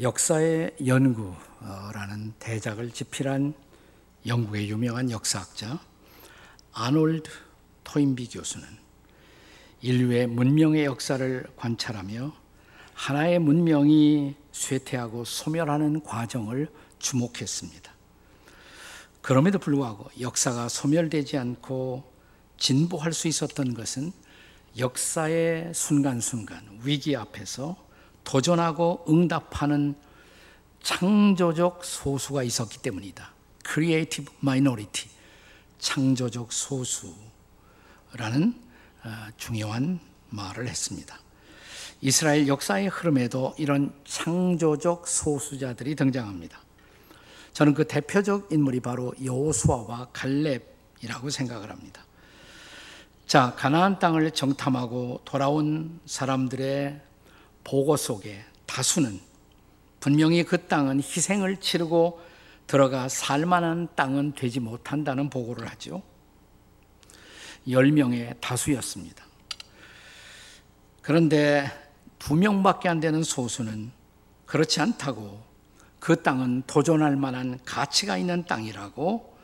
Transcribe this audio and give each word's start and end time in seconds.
역사의 0.00 0.74
연구라는 0.84 2.34
대작을 2.40 2.90
집필한 2.90 3.54
영국의 4.26 4.68
유명한 4.68 5.08
역사학자 5.08 5.78
아놀드 6.72 7.30
토인비 7.84 8.28
교수는 8.28 8.66
인류의 9.82 10.26
문명의 10.26 10.84
역사를 10.84 11.46
관찰하며 11.54 12.34
하나의 12.94 13.38
문명이 13.38 14.34
쇠퇴하고 14.50 15.24
소멸하는 15.24 16.02
과정을 16.02 16.68
주목했습니다. 16.98 17.92
그럼에도 19.22 19.60
불구하고 19.60 20.10
역사가 20.20 20.70
소멸되지 20.70 21.38
않고 21.38 22.02
진보할 22.56 23.12
수 23.12 23.28
있었던 23.28 23.74
것은 23.74 24.10
역사의 24.76 25.72
순간순간 25.72 26.80
위기 26.82 27.14
앞에서 27.14 27.83
도전하고 28.24 29.04
응답하는 29.08 29.94
창조적 30.82 31.84
소수가 31.84 32.42
있었기 32.42 32.78
때문이다. 32.78 33.32
Creative 33.66 34.32
Minority, 34.42 35.10
창조적 35.78 36.52
소수라는 36.52 37.18
어, 39.04 39.10
중요한 39.36 40.00
말을 40.30 40.68
했습니다. 40.68 41.18
이스라엘 42.00 42.48
역사의 42.48 42.88
흐름에도 42.88 43.54
이런 43.56 43.92
창조적 44.04 45.08
소수자들이 45.08 45.94
등장합니다. 45.94 46.58
저는 47.54 47.72
그 47.72 47.86
대표적 47.86 48.52
인물이 48.52 48.80
바로 48.80 49.14
여호수아와 49.24 50.08
갈렙이라고 50.12 51.30
생각을 51.30 51.70
합니다. 51.70 52.04
자, 53.26 53.54
가나안 53.56 53.98
땅을 53.98 54.32
정탐하고 54.32 55.22
돌아온 55.24 55.98
사람들의 56.04 57.00
보고 57.64 57.96
속에 57.96 58.44
다수는 58.66 59.20
분명히 60.00 60.44
그 60.44 60.66
땅은 60.66 60.98
희생을 60.98 61.56
치르고 61.56 62.20
들어가 62.66 63.08
살만한 63.08 63.88
땅은 63.96 64.34
되지 64.34 64.60
못한다는 64.60 65.30
보고를 65.30 65.66
하죠. 65.70 66.02
10명의 67.66 68.38
다수였습니다. 68.40 69.24
그런데 71.02 71.70
두 72.18 72.34
명밖에 72.34 72.88
안 72.88 73.00
되는 73.00 73.22
소수는 73.22 73.90
그렇지 74.46 74.80
않다고 74.80 75.42
그 75.98 76.22
땅은 76.22 76.64
도전할 76.66 77.16
만한 77.16 77.58
가치가 77.64 78.18
있는 78.18 78.44
땅이라고 78.44 79.34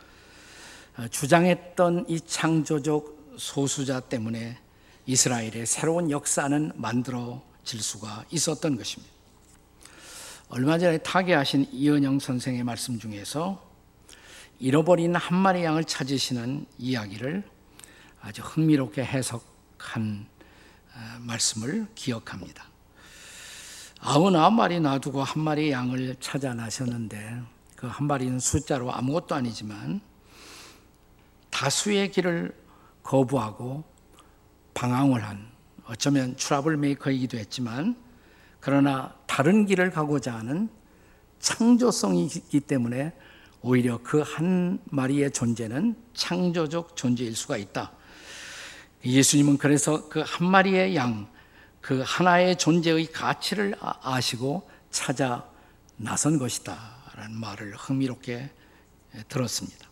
주장했던 1.10 2.06
이 2.08 2.20
창조적 2.20 3.34
소수자 3.38 4.00
때문에 4.00 4.58
이스라엘의 5.06 5.64
새로운 5.64 6.10
역사는 6.10 6.72
만들어 6.74 7.42
질 7.64 7.82
수가 7.82 8.24
있었던 8.30 8.76
것입니다. 8.76 9.12
얼마 10.48 10.78
전에 10.78 10.98
타계하신 10.98 11.68
이은영 11.72 12.18
선생의 12.18 12.64
말씀 12.64 12.98
중에서 12.98 13.64
잃어버린 14.58 15.14
한 15.14 15.38
마리 15.38 15.64
양을 15.64 15.84
찾으시는 15.84 16.66
이야기를 16.78 17.44
아주 18.20 18.42
흥미롭게 18.42 19.04
해석한 19.04 20.26
어, 20.94 21.18
말씀을 21.20 21.86
기억합니다. 21.94 22.64
아흔아홉 24.00 24.54
마리 24.54 24.80
놔두고 24.80 25.22
한 25.22 25.42
마리 25.42 25.70
양을 25.70 26.16
찾아 26.20 26.52
나셨는데 26.54 27.42
그 27.80 27.86
한 27.86 28.06
마리는 28.06 28.38
숫자로 28.38 28.92
아무것도 28.92 29.34
아니지만 29.34 30.02
다수의 31.48 32.10
길을 32.10 32.54
거부하고 33.02 33.84
방황을 34.74 35.24
한 35.24 35.49
어쩌면 35.90 36.36
트러블 36.36 36.76
메이커이기도 36.76 37.36
했지만 37.36 37.96
그러나 38.60 39.12
다른 39.26 39.66
길을 39.66 39.90
가고자 39.90 40.32
하는 40.34 40.68
창조성이기 41.40 42.60
때문에 42.60 43.12
오히려 43.62 43.98
그 44.02 44.22
한 44.22 44.78
마리의 44.84 45.32
존재는 45.32 45.96
창조적 46.14 46.94
존재일 46.96 47.34
수가 47.34 47.56
있다. 47.56 47.90
예수님은 49.04 49.58
그래서 49.58 50.08
그 50.08 50.22
한 50.22 50.48
마리의 50.48 50.94
양, 50.94 51.28
그 51.80 52.04
하나의 52.06 52.56
존재의 52.56 53.10
가치를 53.10 53.74
아, 53.80 53.94
아시고 54.00 54.70
찾아 54.92 55.44
나선 55.96 56.38
것이다. 56.38 56.78
라는 57.16 57.34
말을 57.36 57.74
흥미롭게 57.74 58.48
들었습니다. 59.26 59.89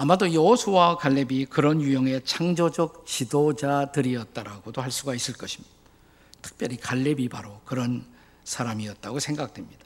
아마도 0.00 0.32
여호수와 0.32 0.96
갈렙이 0.96 1.44
그런 1.50 1.82
유형의 1.82 2.22
창조적 2.24 3.04
지도자들이었다라고도 3.04 4.80
할 4.80 4.90
수가 4.90 5.14
있을 5.14 5.34
것입니다. 5.34 5.70
특별히 6.40 6.78
갈렙이 6.78 7.28
바로 7.28 7.60
그런 7.66 8.06
사람이었다고 8.44 9.20
생각됩니다. 9.20 9.84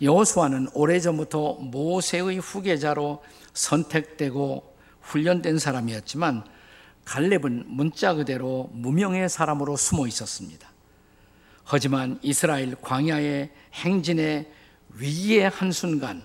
여호수아는 0.00 0.68
오래전부터 0.72 1.56
모세의 1.56 2.38
후계자로 2.38 3.22
선택되고 3.52 4.74
훈련된 5.02 5.58
사람이었지만 5.58 6.42
갈렙은 7.04 7.64
문자 7.66 8.14
그대로 8.14 8.70
무명의 8.72 9.28
사람으로 9.28 9.76
숨어 9.76 10.06
있었습니다. 10.06 10.66
하지만 11.64 12.18
이스라엘 12.22 12.74
광야의 12.80 13.50
행진의 13.74 14.50
위기의 14.94 15.50
한순간 15.50 16.22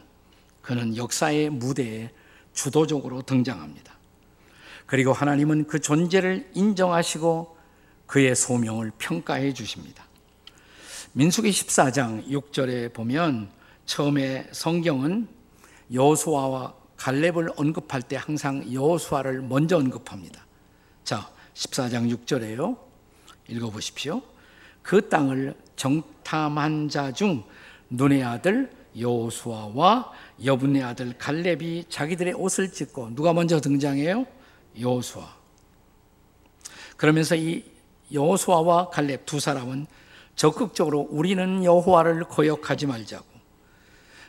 그는 0.62 0.96
역사의 0.96 1.50
무대에 1.50 2.10
주도적으로 2.56 3.22
등장합니다. 3.22 3.94
그리고 4.88 5.14
하나님은 5.14 5.68
그 5.68 5.80
존재를 5.80 6.50
인정하시고 6.54 7.56
그의 8.08 8.36
소명을 8.36 8.92
평가해 8.98 9.54
주십니다. 9.54 10.06
민수기 11.14 11.50
14장 11.52 12.28
6절에 12.28 12.94
보면 12.94 13.50
처음에 13.86 14.48
성경은 14.52 15.28
여호수아와 15.94 16.74
갈렙을 16.98 17.50
언급할 17.56 18.02
때 18.02 18.16
항상 18.16 18.72
여호수아를 18.72 19.42
먼저 19.42 19.78
언급합니다. 19.78 20.46
자, 21.04 21.30
14장 21.54 22.10
6절에요. 22.26 22.78
읽어 23.48 23.70
보십시오. 23.70 24.22
그 24.82 25.08
땅을 25.10 25.56
정탐한 25.76 26.90
자 26.90 27.12
중 27.12 27.44
눈의 27.90 28.24
아들 28.24 28.72
여호수아와 28.98 30.12
여분의 30.44 30.84
아들 30.84 31.18
갈렙이 31.18 31.86
자기들의 31.90 32.34
옷을 32.34 32.72
찢고 32.72 33.16
누가 33.16 33.34
먼저 33.34 33.60
등장해요? 33.62 34.26
여호수아. 34.80 35.36
그러면서 36.98 37.36
이 37.36 37.64
여호수아와 38.12 38.90
갈렙 38.90 39.26
두 39.26 39.40
사람은 39.40 39.88
적극적으로 40.36 41.08
우리는 41.10 41.64
여호와를 41.64 42.26
거역하지 42.26 42.88
말자고 42.88 43.26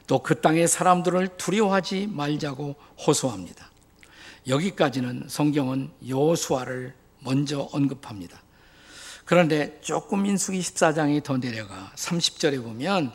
또 0.06 0.18
그 0.22 0.40
땅의 0.40 0.68
사람들을 0.68 1.36
두려워하지 1.36 2.08
말자고 2.12 2.76
호소합니다. 3.04 3.70
여기까지는 4.46 5.24
성경은 5.26 5.90
여호수아를 6.06 6.94
먼저 7.20 7.68
언급합니다. 7.72 8.40
그런데 9.24 9.80
조금 9.80 10.22
민수기 10.22 10.60
14장이 10.60 11.24
더 11.24 11.38
내려가 11.38 11.90
30절에 11.96 12.62
보면 12.62 13.12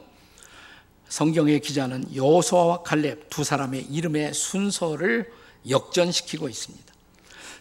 성경의 1.11 1.59
기자는 1.59 2.16
여호수아와 2.16 2.81
갈렙 2.83 3.29
두 3.29 3.44
사람의 3.44 3.83
이름의 3.83 4.33
순서를 4.33 5.29
역전시키고 5.69 6.47
있습니다. 6.47 6.85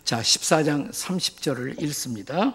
자, 0.04 0.20
14장 0.20 0.92
30절을 0.92 1.82
읽습니다. 1.82 2.54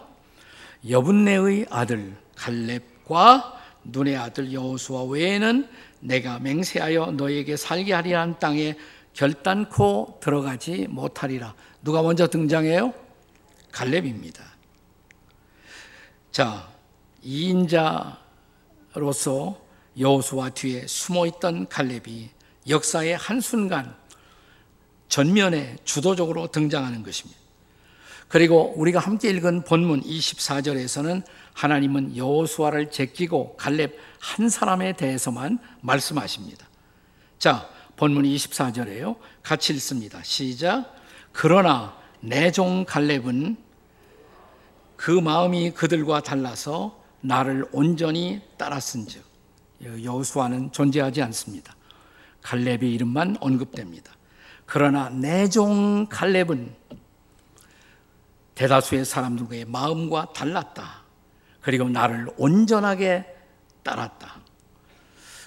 여분네의 0.90 1.66
아들 1.70 2.16
갈렙과 2.38 3.62
눈의 3.84 4.16
아들 4.16 4.54
여호수아 4.54 5.04
외에는 5.04 5.68
내가 6.00 6.40
맹세하여 6.40 7.12
너에게 7.12 7.58
살게 7.58 7.92
하리란 7.92 8.40
땅에 8.40 8.78
결단코 9.12 10.18
들어가지 10.22 10.88
못하리라. 10.90 11.56
누가 11.84 12.02
먼저 12.04 12.28
등장해요? 12.28 12.94
갈렙입니다. 13.74 14.46
자, 16.32 16.70
2인자로서 17.26 19.65
여호수아 19.98 20.50
뒤에 20.50 20.88
숨어 20.88 21.26
있던 21.28 21.68
갈렙이 21.68 22.30
역사의 22.68 23.18
한순간 23.18 23.96
전면에 25.08 25.78
주도적으로 25.86 26.48
등장하는 26.48 27.04
것입니다. 27.04 27.40
그리고 28.28 28.74
우리가 28.76 29.00
함께 29.00 29.30
읽은 29.30 29.64
본문 29.64 30.02
24절에서는 30.02 31.24
하나님은 31.54 32.18
여호수아를 32.18 32.92
제끼고 32.92 33.56
갈렙 33.56 33.92
한 34.20 34.50
사람에 34.50 34.94
대해서만 34.94 35.60
말씀하십니다. 35.82 36.68
자, 37.38 37.70
본문 37.96 38.24
24절에요. 38.24 39.18
같이 39.44 39.74
읽습니다. 39.74 40.22
시작. 40.24 40.96
그러나 41.32 41.96
내 42.20 42.52
종 42.52 42.86
갈렙은 42.86 43.58
그 44.96 45.12
마음이 45.12 45.72
그들과 45.72 46.22
달라서 46.22 47.00
나를 47.22 47.66
온전히 47.72 48.42
따랐은즉 48.58 49.24
여호수아는 49.86 50.72
존재하지 50.72 51.22
않습니다. 51.24 51.76
갈렙의 52.42 52.94
이름만 52.94 53.38
언급됩니다. 53.40 54.12
그러나 54.66 55.10
내종 55.10 56.08
갈렙은 56.10 56.76
대다수의 58.56 59.06
사람들과의 59.06 59.66
마음과 59.66 60.34
달랐다. 60.34 61.04
그리고 61.62 61.90
나를 61.90 62.28
온전하게 62.38 63.26
따랐다. 63.84 64.42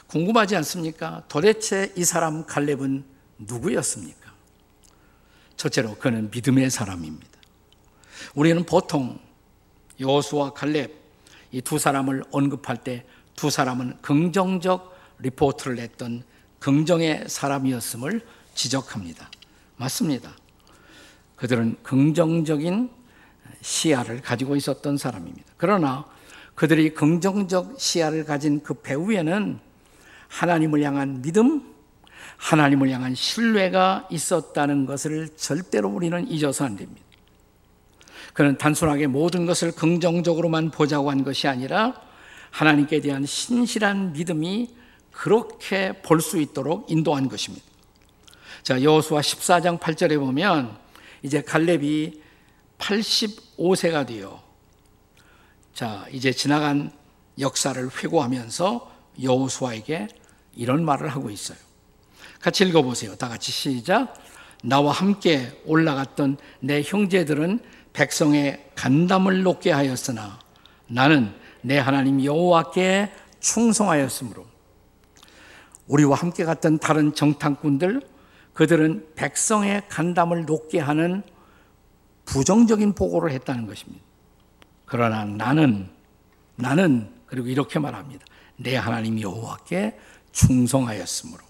궁금하지 0.09 0.57
않습니까? 0.57 1.25
도대체 1.29 1.93
이 1.97 2.05
사람 2.05 2.45
갈렙은 2.45 3.05
누구였습니까? 3.39 4.33
첫째로 5.57 5.97
그는 5.97 6.31
믿음의 6.31 6.71
사람입니다. 6.71 7.27
우리는 8.35 8.65
보통 8.65 9.19
여호수와 10.01 10.53
갈렙 10.53 10.99
이 11.51 11.61
두 11.63 11.79
사람을 11.79 12.25
언급할 12.31 12.77
때 12.79 13.07
두 13.39 13.51
사람은 13.51 13.99
긍정적 14.03 14.99
리포트를 15.21 15.77
냈던 15.77 16.25
긍정의 16.59 17.27
사람이었음을 17.29 18.21
지적합니다. 18.57 19.31
맞습니다. 19.77 20.33
그들은 21.37 21.77
긍정적인 21.85 22.91
시야를 23.61 24.23
가지고 24.23 24.57
있었던 24.57 24.97
사람입니다. 24.97 25.53
그러나 25.57 26.05
그들이 26.57 26.95
긍정적 26.95 27.77
시야를 27.79 28.25
가진 28.25 28.61
그 28.61 28.75
배후에는 28.75 29.61
하나님을 30.27 30.83
향한 30.83 31.23
믿음, 31.23 31.63
하나님을 32.39 32.91
향한 32.91 33.15
신뢰가 33.15 34.09
있었다는 34.11 34.85
것을 34.85 35.29
절대로 35.37 35.89
우리는 35.91 36.29
잊어서 36.29 36.65
안 36.65 36.75
됩니다. 36.75 37.07
그는 38.33 38.59
단순하게 38.59 39.07
모든 39.07 39.47
것을 39.47 39.71
긍정적으로만 39.71 40.73
보자고 40.73 41.13
한 41.13 41.23
것이 41.23 41.47
아니라 41.47 42.08
하나님께 42.51 43.01
대한 43.01 43.25
신실한 43.27 44.13
믿음이 44.13 44.75
그렇게 45.13 46.01
볼 46.03 46.21
수 46.21 46.39
있도록 46.41 46.91
인도한 46.91 47.29
것입니다. 47.29 47.65
자, 48.63 48.83
여호수아 48.83 49.21
14장 49.21 49.81
8절에 49.81 50.19
보면 50.19 50.77
이제 51.23 51.43
갈렙이 51.43 52.21
85세가 52.79 54.07
되어 54.07 54.43
자, 55.75 56.07
이제 56.13 56.33
지나간 56.33 56.93
역사를 57.39 57.89
회고하면서 57.91 58.93
여호수아에게 59.23 60.09
이런 60.57 60.85
말을 60.85 61.09
하고 61.09 61.31
있어요. 61.31 61.59
같이 62.41 62.65
읽어 62.65 62.83
보세요. 62.83 63.17
다 63.17 63.29
같이 63.29 63.53
시작. 63.53 64.15
나와 64.63 64.93
함께 64.93 65.53
올라갔던 65.65 66.37
내 66.61 66.83
형제들은 66.83 67.61
백성의 67.93 68.71
간담을 68.75 69.43
높게 69.43 69.71
하였으나 69.71 70.39
나는 70.89 71.33
내 71.69 71.77
하나님 71.77 72.25
여호와께 72.25 73.13
충성하였으므로 73.41 74.47
우리와 75.87 76.17
함께 76.17 76.45
갔던 76.45 76.79
다른 76.79 77.15
정탐꾼들 77.15 78.01
그들은 78.55 79.09
백성의 79.17 79.83
간담을 79.91 80.47
높게 80.47 80.79
하는 80.79 81.23
부정적인 82.25 82.95
보고를 82.95 83.33
했다는 83.33 83.67
것입니다. 83.67 84.03
그러나 84.87 85.27
나는 85.27 85.91
나는 86.57 87.13
그리고 87.27 87.49
이렇게 87.49 87.79
말합니다. 87.79 88.25
내 88.57 88.75
하나님 88.75 89.21
여호와께 89.21 89.99
충성하였으므로 90.33 91.43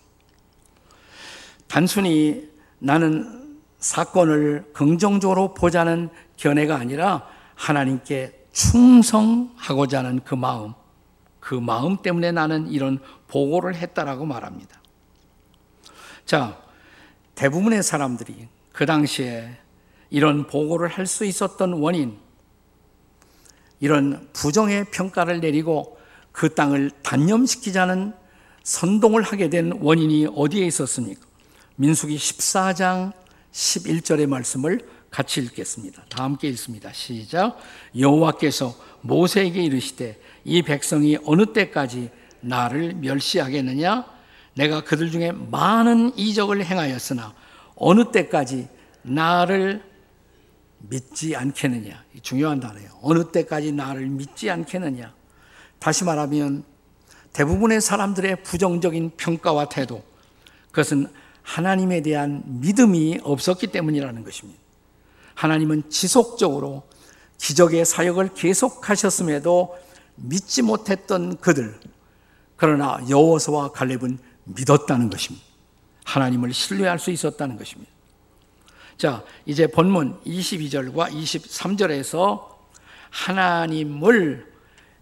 단순히 1.69 2.51
나는 2.81 3.61
사건을 3.79 4.71
긍정적으로 4.73 5.55
보자는 5.55 6.11
견해가 6.37 6.75
아니라 6.75 7.25
하나님께 7.55 8.38
충성하고자 8.59 9.99
하는 10.01 10.21
그 10.25 10.35
마음, 10.35 10.75
그 11.39 11.55
마음 11.55 12.03
때문에 12.03 12.33
나는 12.33 12.69
이런 12.69 12.99
보고를 13.29 13.77
했다라고 13.77 14.27
말합니다. 14.27 14.83
자, 16.27 16.61
대부분의 17.37 17.85
사람들이 17.85 18.49
그 18.73 18.85
당시에 18.85 19.57
이런 20.11 20.49
보고를 20.49 20.89
할 20.89 21.07
수 21.07 21.25
있었던 21.25 21.75
원인, 21.75 22.19
이런 23.79 24.29
부정의 24.33 24.87
평가를 24.91 25.41
내리고 25.41 25.97
그 26.33 26.53
땅을 26.55 26.91
단념시키자는 27.03 28.13
선동을 28.65 29.23
하게 29.23 29.51
된 29.51 29.73
원인이 29.81 30.27
어디에 30.35 30.67
있었습니까? 30.67 31.25
민수기 31.77 32.17
14장 32.17 33.13
11절의 33.53 34.27
말씀을 34.27 34.81
같이 35.11 35.41
읽겠습니다. 35.41 36.05
다 36.09 36.25
함께 36.25 36.49
읽습니다. 36.49 36.93
시작. 36.93 37.59
여호와께서 37.99 38.75
모세에게 39.01 39.63
이르시되 39.63 40.21
이 40.45 40.63
백성이 40.63 41.19
어느 41.25 41.53
때까지 41.53 42.11
나를 42.41 42.95
멸시하겠느냐? 42.95 44.05
내가 44.55 44.83
그들 44.83 45.11
중에 45.11 45.33
많은 45.33 46.17
이적을 46.17 46.65
행하였으나 46.65 47.35
어느 47.77 48.11
때까지 48.11 48.69
나를 49.03 49.83
믿지 50.79 51.35
않겠느냐? 51.35 52.05
중요한 52.23 52.61
단어예요. 52.61 52.91
어느 53.03 53.31
때까지 53.31 53.73
나를 53.73 54.07
믿지 54.07 54.51
않겠느냐? 54.51 55.15
다시 55.79 56.05
말하면 56.05 56.65
대부분의 57.33 57.81
사람들의 57.81 58.43
부정적인 58.43 59.13
평가와 59.17 59.69
태도, 59.69 60.03
그것은 60.71 61.09
하나님에 61.43 62.03
대한 62.03 62.43
믿음이 62.47 63.21
없었기 63.23 63.69
때문이라는 63.69 64.25
것입니다. 64.25 64.61
하나님은 65.39 65.89
지속적으로 65.89 66.83
기적의 67.39 67.85
사역을 67.85 68.35
계속하셨음에도 68.35 69.79
믿지 70.17 70.63
못했던 70.63 71.37
그들, 71.37 71.79
그러나 72.57 72.99
여호수와 73.09 73.71
갈렙은 73.71 74.19
믿었다는 74.43 75.11
것입니다. 75.11 75.47
하나님을 76.05 76.53
신뢰할 76.53 76.99
수 76.99 77.13
있었다는 77.13 77.57
것입니다. 77.57 77.89
자, 78.97 79.23
이제 79.47 79.69
본문 79.69 80.21
22절과 80.25 81.13
23절에서 81.13 82.49
하나님을 83.11 84.53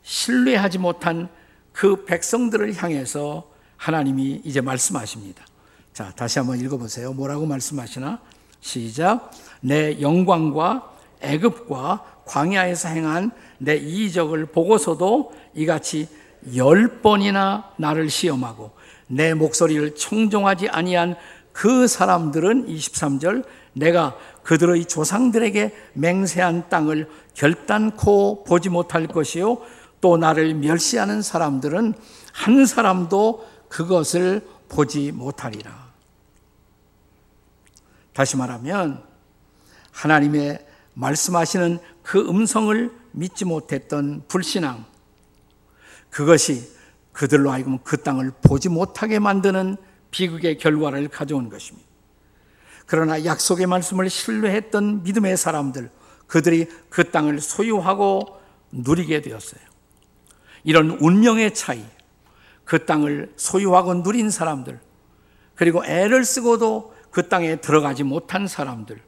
신뢰하지 0.02 0.76
못한 0.76 1.30
그 1.72 2.04
백성들을 2.04 2.74
향해서 2.74 3.50
하나님이 3.78 4.42
이제 4.44 4.60
말씀하십니다. 4.60 5.46
자, 5.94 6.12
다시 6.14 6.38
한번 6.38 6.60
읽어보세요. 6.60 7.14
뭐라고 7.14 7.46
말씀하시나? 7.46 8.20
시작. 8.60 9.30
내 9.61 10.00
영광과 10.00 10.93
애급과 11.20 12.05
광야에서 12.25 12.88
행한 12.88 13.31
내 13.58 13.76
이적을 13.76 14.47
보고서도 14.47 15.32
이같이 15.55 16.08
열 16.55 17.00
번이나 17.00 17.70
나를 17.76 18.11
시험하고 18.11 18.73
내 19.06 19.35
목소리를 19.35 19.94
청종하지 19.94 20.69
아니한 20.69 21.17
그 21.53 21.87
사람들은 21.87 22.67
23절 22.67 23.44
내가 23.73 24.17
그들의 24.43 24.85
조상들에게 24.87 25.75
맹세한 25.94 26.69
땅을 26.69 27.08
결단코 27.35 28.44
보지 28.44 28.69
못할 28.69 29.06
것이요 29.06 29.58
또 30.00 30.17
나를 30.17 30.55
멸시하는 30.55 31.23
사람들은 31.23 31.94
한 32.32 32.67
사람도 32.67 33.47
그것을 33.69 34.46
보지 34.69 35.13
못하리라. 35.13 35.86
다시 38.13 38.36
말하면 38.36 39.03
하나님의 39.96 40.65
말씀하시는 40.93 41.79
그 42.03 42.20
음성을 42.20 42.91
믿지 43.12 43.46
못했던 43.46 44.22
불신앙, 44.29 44.84
그것이 46.10 46.70
그들로 47.12 47.50
하여금 47.50 47.79
그 47.82 48.03
땅을 48.03 48.32
보지 48.43 48.69
못하게 48.69 49.19
만드는 49.19 49.76
비극의 50.10 50.58
결과를 50.58 51.08
가져온 51.08 51.48
것입니다. 51.48 51.88
그러나 52.84 53.24
약속의 53.24 53.67
말씀을 53.67 54.10
신뢰했던 54.10 55.03
믿음의 55.03 55.38
사람들, 55.38 55.91
그들이 56.26 56.69
그 56.91 57.10
땅을 57.10 57.41
소유하고 57.41 58.38
누리게 58.72 59.22
되었어요. 59.22 59.60
이런 60.62 60.91
운명의 61.00 61.55
차이, 61.55 61.82
그 62.65 62.84
땅을 62.84 63.32
소유하고 63.36 63.94
누린 63.94 64.31
사람들, 64.31 64.79
그리고 65.55 65.84
애를 65.86 66.24
쓰고도 66.24 66.94
그 67.10 67.29
땅에 67.31 67.56
들어가지 67.56 68.03
못한 68.03 68.46
사람들, 68.46 69.06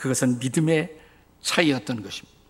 그것은 0.00 0.38
믿음의 0.38 0.98
차이였던 1.42 2.02
것입니다. 2.02 2.40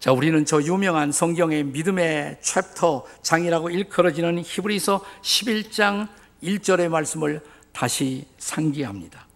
자, 0.00 0.12
우리는 0.12 0.44
저 0.44 0.60
유명한 0.60 1.12
성경의 1.12 1.64
믿음의 1.64 2.38
챕터 2.42 3.06
장이라고 3.22 3.70
일컬어지는 3.70 4.42
히브리서 4.44 5.04
11장 5.22 6.08
1절의 6.42 6.88
말씀을 6.88 7.40
다시 7.72 8.26
상기합니다. 8.38 9.26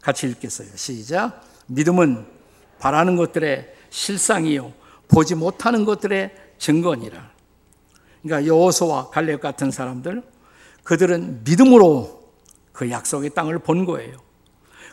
같이 0.00 0.26
읽겠어요. 0.26 0.68
시작. 0.74 1.44
믿음은 1.66 2.26
바라는 2.80 3.14
것들의 3.14 3.72
실상이요 3.90 4.72
보지 5.06 5.36
못하는 5.36 5.84
것들의 5.84 6.34
증거니라. 6.58 7.30
그러니까 8.22 8.52
여호수와 8.52 9.10
갈렙 9.10 9.40
같은 9.40 9.70
사람들 9.70 10.24
그들은 10.82 11.44
믿음으로 11.44 12.32
그 12.72 12.90
약속의 12.90 13.30
땅을 13.30 13.60
본 13.60 13.84
거예요. 13.84 14.16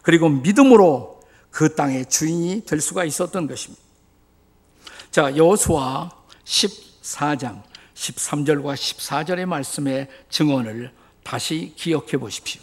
그리고 0.04 0.30
믿음으로 0.30 1.19
그 1.52 1.76
땅의 1.76 2.06
주인이 2.08 2.64
될 2.66 2.82
수가 2.82 3.06
있었던 3.06 3.48
것입니다. 3.48 3.82
자, 5.12 5.36
여호수아 5.36 6.12
14장 6.44 7.64
13절과 7.96 8.76
14절의 8.76 9.46
말씀의 9.46 10.08
증언을 10.30 10.92
다시 11.24 11.74
기억해 11.76 12.18
보십시오. 12.18 12.62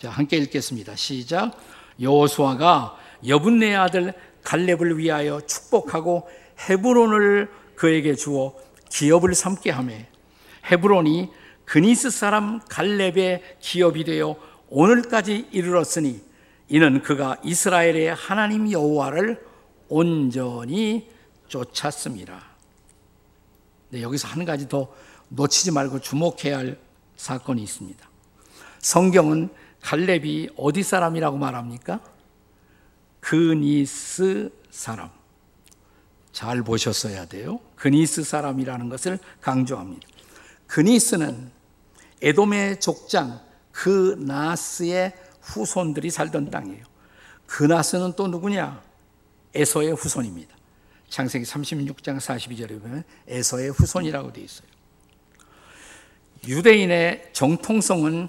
자, 0.00 0.10
함께 0.10 0.36
읽겠습니다. 0.38 0.96
시작. 0.96 1.52
여호수아가 2.00 2.98
여분네 3.26 3.74
아들 3.74 4.12
갈렙을 4.42 4.98
위하여 4.98 5.40
축복하고 5.40 6.28
헤브론을 6.68 7.50
그에게 7.74 8.14
주어 8.14 8.54
기업을 8.90 9.34
삼게 9.34 9.70
하매 9.70 10.08
헤브론이 10.70 11.30
그니스 11.64 12.10
사람 12.10 12.60
갈렙의 12.68 13.58
기업이 13.60 14.04
되어 14.04 14.36
오늘까지 14.68 15.48
이르렀으니 15.50 16.22
이는 16.68 17.02
그가 17.02 17.36
이스라엘의 17.44 18.14
하나님 18.14 18.70
여호와를 18.70 19.44
온전히 19.88 21.08
쫓았습니다. 21.46 22.42
네, 23.90 24.02
여기서 24.02 24.26
한 24.26 24.44
가지 24.44 24.68
더 24.68 24.92
놓치지 25.28 25.70
말고 25.70 26.00
주목해야 26.00 26.58
할 26.58 26.78
사건이 27.16 27.62
있습니다. 27.62 28.08
성경은 28.80 29.48
갈렙이 29.80 30.50
어디 30.56 30.82
사람이라고 30.82 31.38
말합니까? 31.38 32.00
그니스 33.20 34.50
사람. 34.70 35.10
잘 36.32 36.62
보셨어야 36.62 37.26
돼요. 37.26 37.60
그니스 37.76 38.22
사람이라는 38.22 38.88
것을 38.88 39.18
강조합니다. 39.40 40.06
그니스는 40.66 41.50
에돔의 42.22 42.80
족장 42.80 43.40
그나스의 43.72 45.14
후손들이 45.46 46.10
살던 46.10 46.50
땅이에요. 46.50 46.84
그나스는 47.46 48.14
또 48.16 48.26
누구냐? 48.26 48.82
에서의 49.54 49.92
후손입니다. 49.92 50.54
창세기 51.08 51.44
36장 51.44 52.18
42절에 52.18 52.80
보면 52.80 53.04
에서의 53.28 53.70
후손이라고 53.70 54.32
되어 54.32 54.44
있어요. 54.44 54.68
유대인의 56.46 57.30
정통성은 57.32 58.28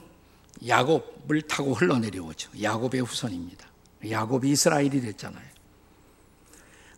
야곱을 0.67 1.41
타고 1.43 1.73
흘러내려오죠. 1.73 2.51
야곱의 2.61 3.01
후손입니다. 3.01 3.67
야곱이 4.09 4.51
이스라엘이 4.51 5.01
됐잖아요. 5.01 5.45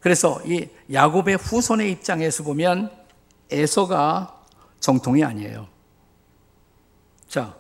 그래서 0.01 0.41
이 0.45 0.67
야곱의 0.91 1.37
후손의 1.37 1.91
입장에서 1.91 2.43
보면 2.43 2.91
에서가 3.51 4.43
정통이 4.79 5.23
아니에요. 5.23 5.67
자, 7.27 7.55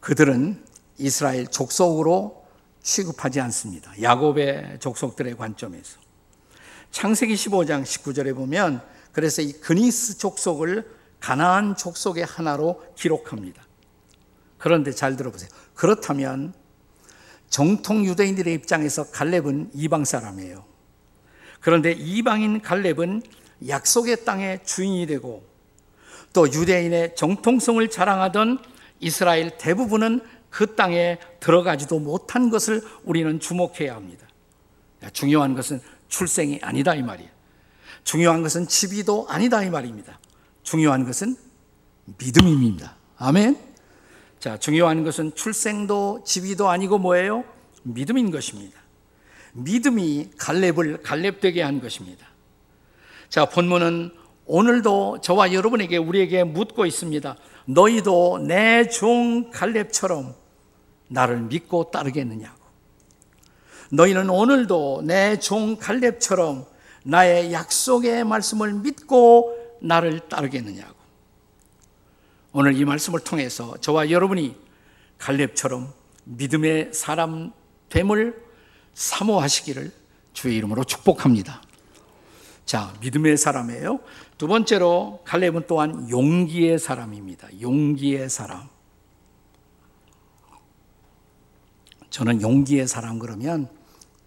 그들은 0.00 0.64
이스라엘 0.98 1.46
족속으로 1.46 2.44
취급하지 2.82 3.40
않습니다. 3.40 3.92
야곱의 4.00 4.78
족속들의 4.80 5.36
관점에서. 5.36 6.00
창세기 6.90 7.34
15장 7.34 7.82
19절에 7.82 8.34
보면 8.34 8.82
그래서 9.12 9.42
이 9.42 9.52
그니스 9.52 10.18
족속을 10.18 10.88
가나안 11.20 11.76
족속의 11.76 12.24
하나로 12.24 12.82
기록합니다. 12.96 13.62
그런데 14.58 14.92
잘 14.92 15.16
들어보세요. 15.16 15.48
그렇다면 15.74 16.54
정통 17.48 18.04
유대인들의 18.04 18.52
입장에서 18.54 19.10
갈렙은 19.10 19.70
이방 19.74 20.04
사람이에요. 20.04 20.64
그런데 21.60 21.92
이방인 21.92 22.60
갈렙은 22.60 23.22
약속의 23.68 24.24
땅의 24.24 24.64
주인이 24.64 25.06
되고 25.06 25.44
또 26.32 26.46
유대인의 26.46 27.16
정통성을 27.16 27.88
자랑하던 27.88 28.58
이스라엘 29.00 29.56
대부분은 29.56 30.20
그 30.50 30.74
땅에 30.74 31.18
들어가지도 31.40 31.98
못한 31.98 32.50
것을 32.50 32.82
우리는 33.04 33.38
주목해야 33.38 33.94
합니다. 33.94 34.26
중요한 35.12 35.54
것은 35.54 35.80
출생이 36.08 36.58
아니다 36.62 36.94
이 36.94 37.02
말이에요. 37.02 37.30
중요한 38.04 38.42
것은 38.42 38.66
지위도 38.66 39.26
아니다 39.28 39.62
이 39.62 39.70
말입니다. 39.70 40.18
중요한 40.62 41.04
것은 41.04 41.36
믿음입니다. 42.18 42.96
아멘. 43.18 43.58
자, 44.38 44.56
중요한 44.56 45.04
것은 45.04 45.34
출생도 45.34 46.22
지위도 46.24 46.68
아니고 46.68 46.98
뭐예요? 46.98 47.44
믿음인 47.82 48.30
것입니다. 48.30 48.78
믿음이 49.52 50.30
갈렙을 50.38 51.02
갈렙되게 51.02 51.62
한 51.62 51.80
것입니다. 51.80 52.26
자, 53.28 53.46
본문은 53.46 54.12
오늘도 54.46 55.20
저와 55.20 55.52
여러분에게 55.52 55.98
우리에게 55.98 56.44
묻고 56.44 56.86
있습니다. 56.86 57.36
너희도 57.68 58.38
내 58.46 58.88
종 58.88 59.50
갈렙처럼 59.50 60.34
나를 61.08 61.40
믿고 61.42 61.90
따르겠느냐고. 61.90 62.58
너희는 63.90 64.30
오늘도 64.30 65.02
내 65.04 65.38
종 65.38 65.76
갈렙처럼 65.76 66.66
나의 67.04 67.52
약속의 67.52 68.24
말씀을 68.24 68.72
믿고 68.72 69.54
나를 69.80 70.20
따르겠느냐고. 70.28 70.94
오늘 72.52 72.74
이 72.74 72.84
말씀을 72.84 73.20
통해서 73.20 73.76
저와 73.80 74.10
여러분이 74.10 74.56
갈렙처럼 75.18 75.92
믿음의 76.24 76.94
사람 76.94 77.52
됨을 77.90 78.42
사모하시기를 78.94 79.92
주의 80.32 80.56
이름으로 80.56 80.84
축복합니다. 80.84 81.62
자, 82.68 82.92
믿음의 83.00 83.38
사람이에요. 83.38 83.98
두 84.36 84.46
번째로 84.46 85.22
갈렙은 85.24 85.62
또한 85.66 86.10
용기의 86.10 86.78
사람입니다. 86.78 87.48
용기의 87.62 88.28
사람. 88.28 88.68
저는 92.10 92.42
용기의 92.42 92.86
사람 92.86 93.18
그러면 93.18 93.70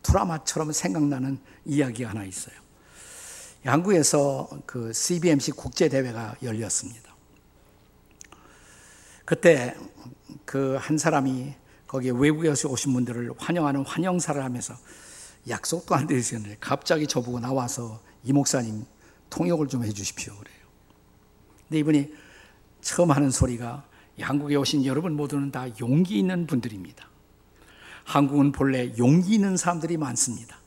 드라마처럼 0.01 0.71
생각나는 0.71 1.37
이야기 1.65 2.03
하나 2.03 2.23
있어요. 2.23 2.55
한국에서 3.63 4.49
그 4.65 4.91
CBMC 4.91 5.51
국제 5.51 5.87
대회가 5.87 6.35
열렸습니다. 6.41 7.13
그때 9.23 9.75
그 10.45 10.79
한 10.79 10.97
사람이 10.97 11.53
거기에 11.85 12.11
외국에서 12.15 12.69
오신 12.69 12.91
분들을 12.91 13.33
환영하는 13.37 13.85
환영사를 13.85 14.43
하면서 14.43 14.73
약속도 15.47 15.93
안 15.93 16.07
되셨는데 16.07 16.57
갑자기 16.59 17.05
저보고 17.05 17.39
나와서 17.39 18.01
이 18.23 18.33
목사님 18.33 18.85
통역을 19.29 19.67
좀 19.67 19.83
해주십시오 19.83 20.33
그래요. 20.35 20.57
근데 21.67 21.79
이분이 21.79 22.13
처음 22.81 23.11
하는 23.11 23.31
소리가 23.31 23.85
한국에 24.19 24.55
오신 24.55 24.85
여러분 24.85 25.15
모두는 25.15 25.51
다 25.51 25.67
용기 25.79 26.19
있는 26.19 26.45
분들입니다. 26.45 27.07
한국은 28.03 28.51
본래 28.51 28.93
용기 28.97 29.35
있는 29.35 29.57
사람들이 29.57 29.97
많습니다. 29.97 30.57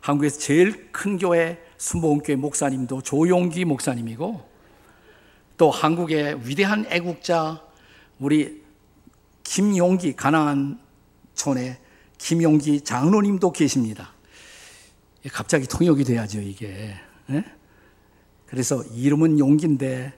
한국에서 0.00 0.38
제일 0.38 0.90
큰 0.92 1.18
교회 1.18 1.58
순복음교회 1.78 2.36
목사님도 2.36 3.02
조용기 3.02 3.64
목사님이고 3.64 4.48
또 5.56 5.70
한국의 5.70 6.46
위대한 6.46 6.86
애국자 6.88 7.62
우리 8.18 8.62
김용기 9.42 10.14
가나안 10.14 10.78
촌에 11.34 11.80
김용기 12.18 12.82
장로님도 12.82 13.52
계십니다. 13.52 14.12
갑자기 15.28 15.66
통역이 15.66 16.04
돼야죠 16.04 16.40
이게. 16.40 16.94
네? 17.26 17.44
그래서 18.46 18.82
이름은 18.94 19.38
용기인데 19.38 20.12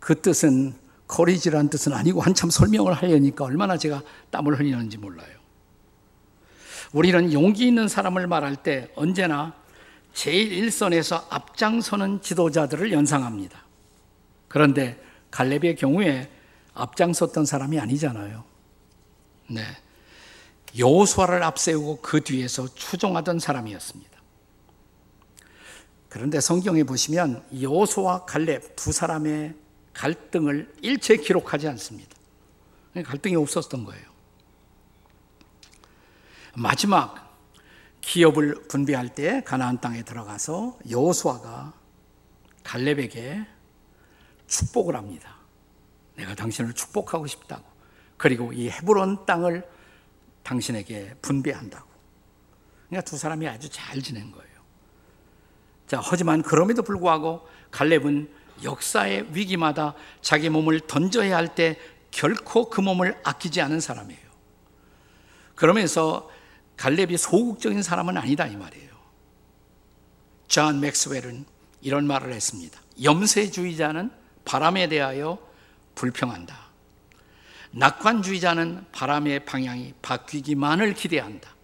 그 0.00 0.20
뜻은 0.20 0.74
커리지란 1.06 1.70
뜻은 1.70 1.92
아니고 1.92 2.20
한참 2.20 2.50
설명을 2.50 2.92
하려니까 2.92 3.44
얼마나 3.44 3.76
제가 3.76 4.02
땀을 4.30 4.58
흘리는지 4.58 4.98
몰라요. 4.98 5.38
우리는 6.92 7.32
용기 7.32 7.66
있는 7.66 7.88
사람을 7.88 8.26
말할 8.26 8.56
때 8.56 8.90
언제나 8.94 9.54
제일 10.12 10.52
일선에서 10.52 11.26
앞장서는 11.30 12.22
지도자들을 12.22 12.92
연상합니다. 12.92 13.62
그런데 14.48 15.00
갈렙의 15.30 15.76
경우에 15.76 16.30
앞장섰던 16.74 17.44
사람이 17.44 17.78
아니잖아요. 17.78 18.44
네. 19.48 19.62
여호수아를 20.78 21.42
앞세우고 21.42 22.00
그 22.02 22.22
뒤에서 22.22 22.66
추종하던 22.74 23.38
사람이었습니다. 23.38 24.17
그런데 26.08 26.40
성경에 26.40 26.84
보시면 26.84 27.44
여호수아 27.60 28.24
갈렙 28.24 28.76
두 28.76 28.92
사람의 28.92 29.54
갈등을 29.92 30.72
일체 30.80 31.16
기록하지 31.16 31.68
않습니다. 31.68 32.16
갈등이 33.04 33.36
없었던 33.36 33.84
거예요. 33.84 34.08
마지막 36.54 37.36
기업을 38.00 38.68
분배할 38.68 39.14
때 39.14 39.42
가나안 39.44 39.80
땅에 39.80 40.02
들어가서 40.02 40.78
여호수아가 40.88 41.74
갈렙에게 42.64 43.46
축복을 44.46 44.96
합니다. 44.96 45.36
내가 46.16 46.34
당신을 46.34 46.72
축복하고 46.72 47.26
싶다고. 47.26 47.64
그리고 48.16 48.52
이 48.52 48.68
헤브론 48.70 49.26
땅을 49.26 49.68
당신에게 50.42 51.14
분배한다고. 51.22 51.88
그러니까 52.88 53.08
두 53.08 53.16
사람이 53.16 53.46
아주 53.46 53.68
잘 53.68 54.02
지낸 54.02 54.32
거예요. 54.32 54.47
자, 55.88 56.00
하지만 56.02 56.42
그럼에도 56.42 56.82
불구하고 56.82 57.46
갈렙은 57.70 58.30
역사의 58.62 59.28
위기마다 59.32 59.94
자기 60.20 60.48
몸을 60.48 60.80
던져야 60.80 61.36
할 61.36 61.54
때 61.54 61.78
결코 62.10 62.70
그 62.70 62.80
몸을 62.80 63.18
아끼지 63.24 63.60
않은 63.60 63.80
사람이에요. 63.80 64.28
그러면서 65.54 66.30
갈렙이 66.76 67.18
소극적인 67.18 67.82
사람은 67.82 68.16
아니다 68.16 68.46
이 68.46 68.56
말이에요. 68.56 68.88
존 70.46 70.80
맥스웰은 70.80 71.44
이런 71.80 72.06
말을 72.06 72.32
했습니다. 72.32 72.80
염세주의자는 73.02 74.10
바람에 74.44 74.88
대하여 74.88 75.38
불평한다. 75.94 76.56
낙관주의자는 77.72 78.86
바람의 78.92 79.44
방향이 79.44 79.94
바뀌기만을 80.00 80.94
기대한다. 80.94 81.54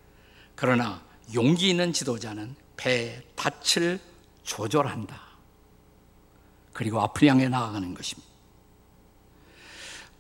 그러나 0.55 1.03
용기 1.35 1.71
있는 1.71 1.93
지도자는 1.93 2.55
배 2.77 3.23
돛을 3.37 3.99
조절한다. 4.45 5.21
그리고 6.73 7.01
앞을 7.01 7.29
향해 7.29 7.49
나아가는 7.49 7.95
것입니다. 7.95 8.31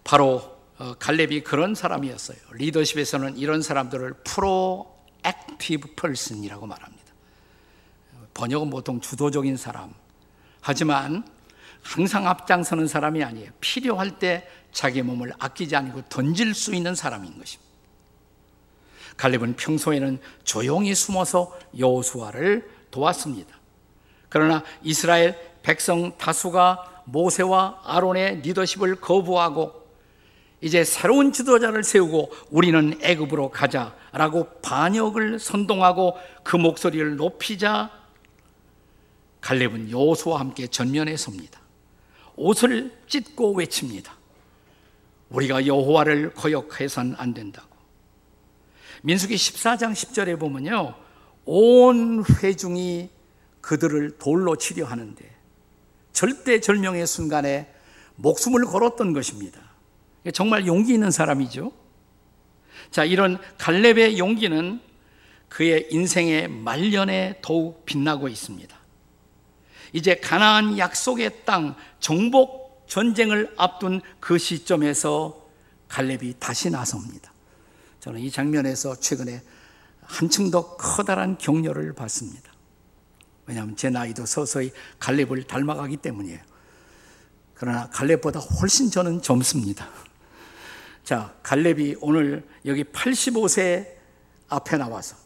바로 0.02 0.54
어, 0.78 0.94
갈렙이 0.98 1.42
그런 1.42 1.74
사람이었어요. 1.74 2.36
리더십에서는 2.52 3.36
이런 3.38 3.62
사람들을 3.62 4.14
proactive 4.24 5.94
person이라고 5.94 6.66
말합니다. 6.66 7.04
번역은 8.34 8.70
보통 8.70 9.00
주도적인 9.00 9.56
사람. 9.56 9.94
하지만 10.60 11.26
항상 11.82 12.26
앞장서는 12.26 12.88
사람이 12.88 13.22
아니에요. 13.22 13.50
필요할 13.60 14.18
때 14.18 14.48
자기 14.72 15.02
몸을 15.02 15.32
아끼지 15.38 15.76
않고 15.76 16.02
던질 16.08 16.54
수 16.54 16.74
있는 16.74 16.94
사람인 16.94 17.38
것입니다. 17.38 17.72
갈렙은 19.16 19.56
평소에는 19.56 20.20
조용히 20.42 20.94
숨어서 20.94 21.56
여호수아를 21.78 22.68
도왔습니다. 22.90 23.56
그러나 24.34 24.64
이스라엘 24.82 25.38
백성 25.62 26.18
다수가 26.18 27.02
모세와 27.04 27.82
아론의 27.84 28.40
리더십을 28.40 28.96
거부하고 28.96 29.86
이제 30.60 30.82
새로운 30.82 31.32
지도자를 31.32 31.84
세우고 31.84 32.32
우리는 32.50 32.98
애굽으로 33.00 33.52
가자라고 33.52 34.46
반역을 34.60 35.38
선동하고 35.38 36.18
그 36.42 36.56
목소리를 36.56 37.14
높이자 37.14 37.92
갈렙은 39.40 39.92
여호수와 39.92 40.40
함께 40.40 40.66
전면에 40.66 41.16
섭니다. 41.16 41.60
옷을 42.34 42.90
찢고 43.06 43.52
외칩니다. 43.52 44.16
우리가 45.28 45.64
여호와를 45.64 46.34
거역해선 46.34 47.14
안 47.18 47.34
된다고. 47.34 47.68
민수기 49.02 49.36
14장 49.36 49.92
10절에 49.92 50.40
보면요. 50.40 50.96
온 51.44 52.24
회중이 52.42 53.14
그들을 53.64 54.18
돌로 54.18 54.56
치려 54.56 54.84
하는데 54.84 55.24
절대 56.12 56.60
절명의 56.60 57.06
순간에 57.06 57.72
목숨을 58.16 58.64
걸었던 58.66 59.12
것입니다. 59.12 59.60
정말 60.32 60.66
용기 60.66 60.94
있는 60.94 61.10
사람이죠. 61.10 61.72
자, 62.90 63.04
이런 63.04 63.38
갈렙의 63.58 64.18
용기는 64.18 64.80
그의 65.48 65.88
인생의 65.90 66.48
말년에 66.48 67.38
더욱 67.42 67.84
빛나고 67.86 68.28
있습니다. 68.28 68.76
이제 69.92 70.16
가나안 70.16 70.78
약속의 70.78 71.44
땅 71.44 71.74
정복 72.00 72.84
전쟁을 72.86 73.54
앞둔 73.56 74.02
그 74.20 74.38
시점에서 74.38 75.42
갈렙이 75.88 76.34
다시 76.38 76.70
나섭니다. 76.70 77.32
저는 78.00 78.20
이 78.20 78.30
장면에서 78.30 78.96
최근에 78.96 79.42
한층 80.02 80.50
더 80.50 80.76
커다란 80.76 81.38
격려를 81.38 81.94
받습니다. 81.94 82.53
왜냐하면 83.46 83.76
제 83.76 83.90
나이도 83.90 84.26
서서히 84.26 84.72
갈렙을 84.98 85.44
닮아가기 85.44 85.98
때문이에요. 85.98 86.40
그러나 87.54 87.88
갈렙보다 87.90 88.40
훨씬 88.40 88.90
저는 88.90 89.22
젊습니다. 89.22 89.88
자, 91.04 91.34
갈렙이 91.42 91.96
오늘 92.00 92.46
여기 92.64 92.84
85세 92.84 93.86
앞에 94.48 94.76
나와서 94.76 95.16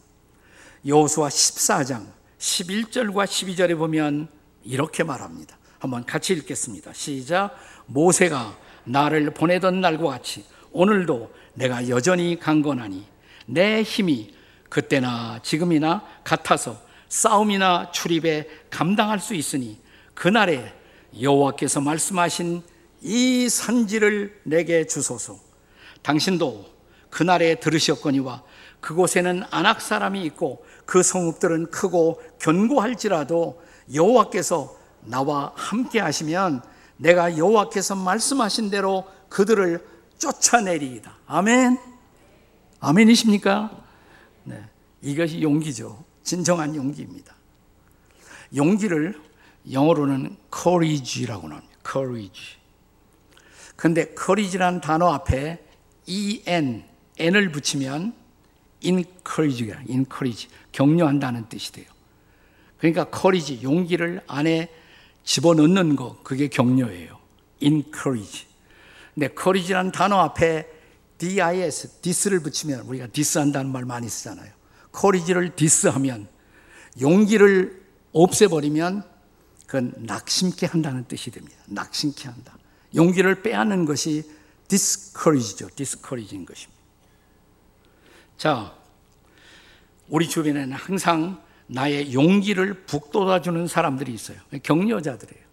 여호수아 0.85 1.29
14장 1.29 2.05
11절과 2.37 3.25
12절에 3.25 3.77
보면 3.77 4.27
이렇게 4.63 5.03
말합니다. 5.03 5.57
한번 5.79 6.05
같이 6.05 6.33
읽겠습니다. 6.33 6.93
시작. 6.93 7.55
모세가 7.85 8.57
나를 8.83 9.33
보내던 9.33 9.81
날과 9.81 10.09
같이 10.09 10.45
오늘도 10.71 11.33
내가 11.53 11.87
여전히 11.89 12.37
강건하니 12.39 13.05
내 13.45 13.81
힘이 13.81 14.33
그때나 14.69 15.39
지금이나 15.41 16.03
같아서 16.23 16.79
싸움이나 17.09 17.91
출입에 17.91 18.47
감당할 18.69 19.19
수 19.19 19.33
있으니 19.33 19.81
그날에 20.13 20.73
여호와께서 21.19 21.81
말씀하신 21.81 22.61
이 23.01 23.49
산지를 23.49 24.41
내게 24.43 24.85
주소서. 24.85 25.37
당신도 26.01 26.65
그날에 27.09 27.55
들으셨거니와 27.55 28.43
그곳에는 28.79 29.43
안악 29.49 29.81
사람이 29.81 30.23
있고 30.25 30.63
그 30.85 31.03
성읍들은 31.03 31.71
크고 31.71 32.21
견고할지라도 32.39 33.61
여호와께서 33.93 34.77
나와 35.01 35.51
함께 35.55 35.99
하시면 35.99 36.61
내가 36.97 37.37
여호와께서 37.37 37.95
말씀하신 37.95 38.69
대로 38.69 39.05
그들을 39.29 39.85
쫓아내리이다. 40.17 41.17
아멘. 41.25 41.79
아멘이십니까? 42.79 43.71
네. 44.43 44.63
이것이 45.01 45.41
용기죠. 45.41 46.03
진정한 46.23 46.75
용기입니다. 46.75 47.35
용기를 48.55 49.19
영어로는 49.71 50.37
courage라고 50.53 51.47
합니다. 51.47 51.67
courage. 51.89 52.57
근데 53.75 54.13
courage란 54.15 54.81
단어 54.81 55.11
앞에 55.13 55.63
en, 56.07 56.83
n을 57.17 57.51
붙이면 57.51 58.13
encourage가 58.83 59.83
encourage, 59.89 60.49
격려한다는 60.71 61.49
뜻이 61.49 61.71
돼요. 61.71 61.85
그러니까 62.77 63.07
courage, 63.13 63.61
용기를 63.63 64.21
안에 64.27 64.69
집어넣는 65.23 65.95
거, 65.95 66.19
그게 66.23 66.47
격려예요. 66.47 67.17
encourage. 67.61 68.47
근데 69.13 69.29
courage라는 69.29 69.91
단어 69.91 70.19
앞에 70.19 70.67
dis, 71.17 72.01
dis를 72.01 72.39
붙이면 72.39 72.81
우리가 72.81 73.07
dis한다는 73.07 73.71
말 73.71 73.85
많이 73.85 74.07
쓰잖아요. 74.09 74.58
Courage를 74.99 75.55
dis하면 75.55 76.27
용기를 76.99 77.85
없애버리면 78.11 79.03
그건 79.65 79.93
낙심케 79.97 80.65
한다는 80.65 81.05
뜻이 81.07 81.29
됩니다. 81.31 81.57
낙심케 81.67 82.27
한다. 82.27 82.57
용기를 82.95 83.43
빼앗는 83.43 83.85
것이 83.85 84.23
discourage죠. 84.67 85.69
discourage인 85.75 86.45
것입니다. 86.45 86.79
자, 88.37 88.73
우리 90.07 90.27
주변에는 90.27 90.73
항상 90.73 91.41
나의 91.67 92.13
용기를 92.13 92.85
북돋아주는 92.85 93.67
사람들이 93.67 94.11
있어요. 94.11 94.39
격려자들이에요. 94.63 95.43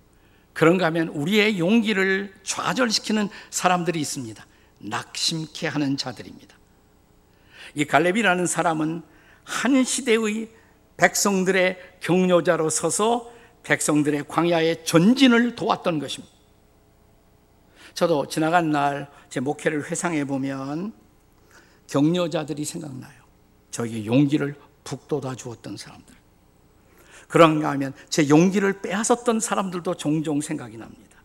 그런가 0.54 0.86
하면 0.86 1.08
우리의 1.08 1.58
용기를 1.58 2.32
좌절시키는 2.42 3.28
사람들이 3.50 4.00
있습니다. 4.00 4.46
낙심케 4.78 5.66
하는 5.66 5.98
자들입니다. 5.98 6.56
이 7.74 7.84
갈렙이라는 7.84 8.46
사람은 8.46 9.02
한 9.46 9.82
시대의 9.82 10.50
백성들의 10.98 11.78
격려자로 12.00 12.68
서서 12.68 13.32
백성들의 13.62 14.28
광야의 14.28 14.84
전진을 14.84 15.56
도왔던 15.56 15.98
것입니다. 15.98 16.34
저도 17.94 18.28
지나간 18.28 18.70
날 18.70 19.16
제 19.36 19.40
목회를 19.40 19.90
회상해 19.90 20.24
보면 20.24 20.94
격려자들이 21.88 22.64
생각나요. 22.64 23.12
저에게 23.70 24.06
용기를 24.06 24.56
북돋아 24.84 25.34
주었던 25.34 25.76
사람들. 25.76 26.14
그런가 27.28 27.70
하면 27.72 27.92
제 28.08 28.28
용기를 28.30 28.80
빼앗았던 28.80 29.40
사람들도 29.40 29.94
종종 29.96 30.40
생각이 30.40 30.78
납니다. 30.78 31.22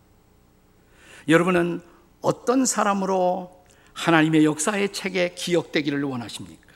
여러분은 1.29 1.81
어떤 2.19 2.65
사람으로 2.65 3.63
하나님의 3.93 4.43
역사의 4.43 4.91
책에 4.91 5.33
기억되기를 5.35 6.03
원하십니까? 6.03 6.70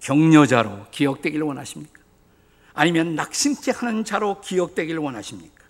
격려자로 0.00 0.86
기억되기를 0.90 1.44
원하십니까? 1.44 2.00
아니면 2.74 3.14
낙심케 3.14 3.72
하는 3.72 4.04
자로 4.04 4.40
기억되기를 4.40 5.00
원하십니까? 5.00 5.64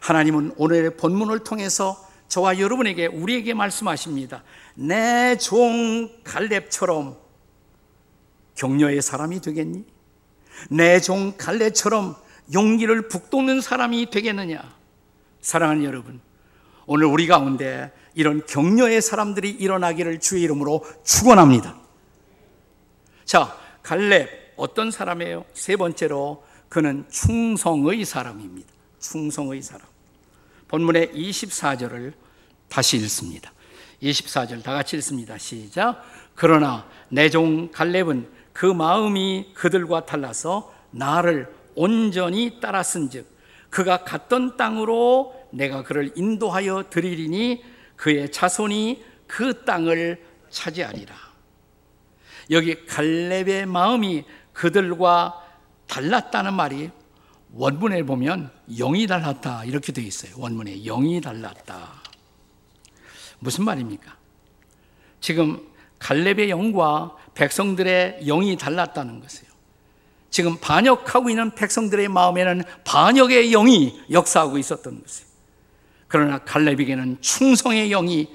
하나님은 0.00 0.54
오늘의 0.56 0.96
본문을 0.96 1.40
통해서 1.40 2.02
저와 2.28 2.58
여러분에게 2.58 3.06
우리에게 3.06 3.54
말씀하십니다. 3.54 4.42
내 4.74 5.36
종 5.36 6.08
갈렙처럼 6.24 7.16
격려의 8.54 9.02
사람이 9.02 9.40
되겠니? 9.40 9.84
내 10.70 11.00
종 11.00 11.36
갈렙처럼 11.36 12.16
용기를 12.52 13.08
북돋는 13.08 13.60
사람이 13.60 14.10
되겠느냐? 14.10 14.62
사랑하는 15.40 15.84
여러분, 15.84 16.20
오늘 16.86 17.06
우리 17.06 17.26
가운데 17.26 17.92
이런 18.14 18.44
격려의 18.46 19.02
사람들이 19.02 19.50
일어나기를 19.50 20.20
주의 20.20 20.42
이름으로 20.42 20.84
축원합니다. 21.04 21.79
자, 23.30 23.56
갈렙 23.84 24.28
어떤 24.56 24.90
사람이에요? 24.90 25.44
세 25.52 25.76
번째로 25.76 26.42
그는 26.68 27.04
충성의 27.10 28.04
사람입니다. 28.04 28.68
충성의 28.98 29.62
사람. 29.62 29.86
본문의 30.66 31.12
24절을 31.14 32.12
다시 32.68 32.96
읽습니다. 32.96 33.52
24절 34.02 34.64
다 34.64 34.74
같이 34.74 34.96
읽습니다. 34.96 35.38
시작. 35.38 36.04
그러나 36.34 36.88
내 37.08 37.28
종 37.28 37.70
갈렙은 37.70 38.28
그 38.52 38.66
마음이 38.66 39.52
그들과 39.54 40.06
달라서 40.06 40.74
나를 40.90 41.54
온전히 41.76 42.58
따랐은즉 42.58 43.28
그가 43.70 44.02
갔던 44.02 44.56
땅으로 44.56 45.48
내가 45.52 45.84
그를 45.84 46.10
인도하여 46.16 46.86
드리리니 46.90 47.62
그의 47.94 48.32
자손이 48.32 49.04
그 49.28 49.64
땅을 49.64 50.20
차지하리라. 50.50 51.29
여기 52.50 52.84
갈렙의 52.86 53.66
마음이 53.66 54.24
그들과 54.52 55.40
달랐다는 55.86 56.54
말이 56.54 56.90
원문에 57.52 58.02
보면 58.04 58.50
영이 58.68 59.06
달랐다 59.06 59.64
이렇게 59.64 59.92
되어 59.92 60.04
있어요. 60.04 60.32
원문에 60.36 60.82
영이 60.84 61.20
달랐다. 61.20 62.02
무슨 63.38 63.64
말입니까? 63.64 64.16
지금 65.20 65.66
갈렙의 65.98 66.50
영과 66.50 67.16
백성들의 67.34 68.24
영이 68.24 68.56
달랐다는 68.56 69.20
것이에요. 69.20 69.50
지금 70.30 70.58
반역하고 70.60 71.28
있는 71.28 71.54
백성들의 71.54 72.08
마음에는 72.08 72.62
반역의 72.84 73.50
영이 73.50 74.00
역사하고 74.10 74.58
있었던 74.58 75.02
것이에요. 75.02 75.30
그러나 76.06 76.38
갈렙에게는 76.38 77.18
충성의 77.20 77.90
영이 77.90 78.28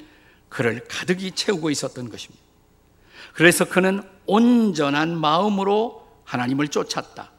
그를 0.50 0.86
가득히 0.88 1.32
채우고 1.32 1.70
있었던 1.70 2.10
것입니다. 2.10 2.45
그래서 3.36 3.66
그는 3.66 4.02
온전한 4.26 5.16
마음으로 5.18 6.08
하나님을 6.24 6.70
쫓았다. 6.70 7.32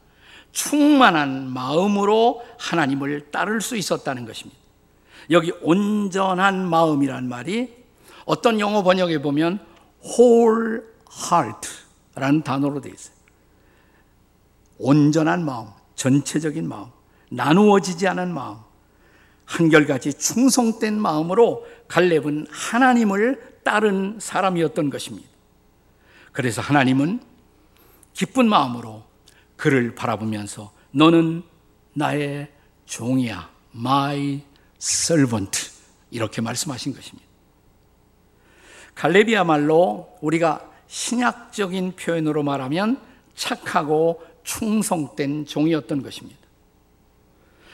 충만한 0.52 1.50
마음으로 1.50 2.44
하나님을 2.58 3.30
따를 3.30 3.62
수 3.62 3.76
있었다는 3.76 4.26
것입니다. 4.26 4.60
여기 5.30 5.52
온전한 5.62 6.68
마음이란 6.68 7.28
말이 7.28 7.74
어떤 8.26 8.60
영어 8.60 8.82
번역에 8.82 9.22
보면 9.22 9.58
whole 10.04 10.82
heart라는 11.10 12.42
단어로 12.42 12.82
되어 12.82 12.92
있어요. 12.92 13.16
온전한 14.78 15.46
마음, 15.46 15.68
전체적인 15.94 16.68
마음, 16.68 16.88
나누어지지 17.30 18.06
않은 18.08 18.34
마음, 18.34 18.58
한결같이 19.46 20.12
충성된 20.12 21.00
마음으로 21.00 21.66
갈렙은 21.88 22.48
하나님을 22.50 23.60
따른 23.64 24.18
사람이었던 24.20 24.90
것입니다. 24.90 25.35
그래서 26.36 26.60
하나님은 26.60 27.22
기쁜 28.12 28.46
마음으로 28.46 29.04
그를 29.56 29.94
바라보면서 29.94 30.70
너는 30.90 31.42
나의 31.94 32.52
종이야, 32.84 33.48
my 33.74 34.42
servant 34.78 35.70
이렇게 36.10 36.42
말씀하신 36.42 36.94
것입니다. 36.94 37.26
갈렙이야말로 38.96 40.18
우리가 40.20 40.70
신약적인 40.88 41.96
표현으로 41.96 42.42
말하면 42.42 43.00
착하고 43.34 44.22
충성된 44.44 45.46
종이었던 45.46 46.02
것입니다. 46.02 46.38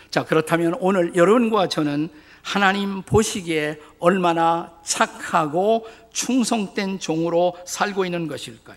자, 0.09 0.25
그렇다면 0.25 0.77
오늘 0.79 1.17
여러분과 1.17 1.69
저는 1.69 2.11
하나님 2.43 3.03
보시기에 3.03 3.81
얼마나 4.03 4.73
착하고 4.83 5.87
충성된 6.13 6.99
종으로 6.99 7.57
살고 7.65 8.05
있는 8.05 8.27
것일까요? 8.27 8.77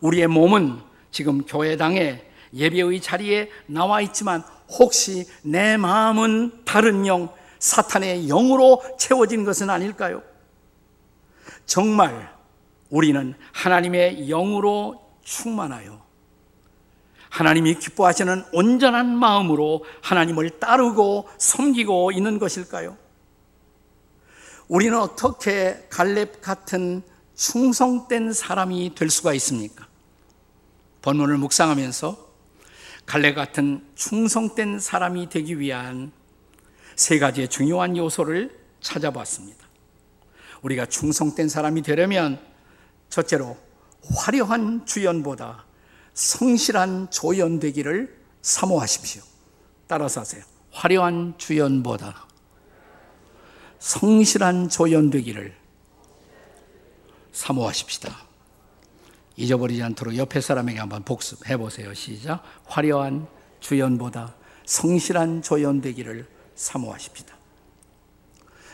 우리의 0.00 0.28
몸은 0.28 0.80
지금 1.10 1.44
교회당에 1.44 2.24
예배의 2.54 3.02
자리에 3.02 3.50
나와 3.66 4.00
있지만 4.00 4.42
혹시 4.78 5.26
내 5.42 5.76
마음은 5.76 6.64
다른 6.64 7.06
영, 7.06 7.28
사탄의 7.58 8.28
영으로 8.28 8.82
채워진 8.98 9.44
것은 9.44 9.68
아닐까요? 9.68 10.22
정말 11.66 12.34
우리는 12.88 13.34
하나님의 13.52 14.26
영으로 14.26 15.02
충만하여 15.22 16.00
하나님이 17.28 17.74
기뻐하시는 17.74 18.44
온전한 18.54 19.14
마음으로 19.18 19.84
하나님을 20.00 20.60
따르고 20.60 21.28
섬기고 21.36 22.12
있는 22.12 22.38
것일까요? 22.38 22.96
우리는 24.68 24.98
어떻게 24.98 25.86
갈렙 25.90 26.40
같은 26.40 27.02
충성된 27.36 28.32
사람이 28.32 28.94
될 28.94 29.10
수가 29.10 29.32
있습니까? 29.34 29.86
본문을 31.02 31.38
묵상하면서 31.38 32.26
갈렙 33.06 33.36
같은 33.36 33.86
충성된 33.94 34.80
사람이 34.80 35.28
되기 35.28 35.60
위한 35.60 36.10
세 36.96 37.18
가지의 37.20 37.48
중요한 37.48 37.96
요소를 37.96 38.58
찾아봤습니다. 38.80 39.64
우리가 40.62 40.86
충성된 40.86 41.48
사람이 41.48 41.82
되려면 41.82 42.40
첫째로 43.08 43.56
화려한 44.16 44.86
주연보다 44.86 45.64
성실한 46.14 47.10
조연 47.10 47.60
되기를 47.60 48.16
사모하십시오. 48.42 49.22
따라서 49.86 50.22
하세요. 50.22 50.42
화려한 50.72 51.34
주연보다 51.38 52.25
성실한 53.86 54.68
조연 54.68 55.10
되기를 55.10 55.54
사모하십시다. 57.30 58.26
잊어버리지 59.36 59.80
않도록 59.80 60.16
옆에 60.16 60.40
사람에게 60.40 60.80
한번 60.80 61.04
복습해 61.04 61.56
보세요. 61.56 61.94
시작. 61.94 62.42
화려한 62.64 63.28
주연보다 63.60 64.34
성실한 64.64 65.42
조연 65.42 65.80
되기를 65.80 66.26
사모하십시다. 66.56 67.36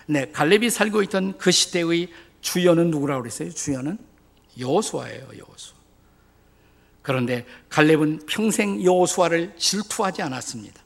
네, 0.06 0.30
갈렙이 0.30 0.70
살고 0.70 1.02
있던 1.02 1.36
그 1.36 1.50
시대의 1.50 2.08
주연은 2.40 2.90
누구라고 2.90 3.20
그랬어요? 3.20 3.50
주연은 3.50 3.98
여호수아예요, 4.58 5.26
여호수아. 5.36 5.76
그런데 7.02 7.44
갈렙은 7.68 8.20
평생 8.26 8.82
여호수아를 8.82 9.56
질투하지 9.58 10.22
않았습니다. 10.22 10.80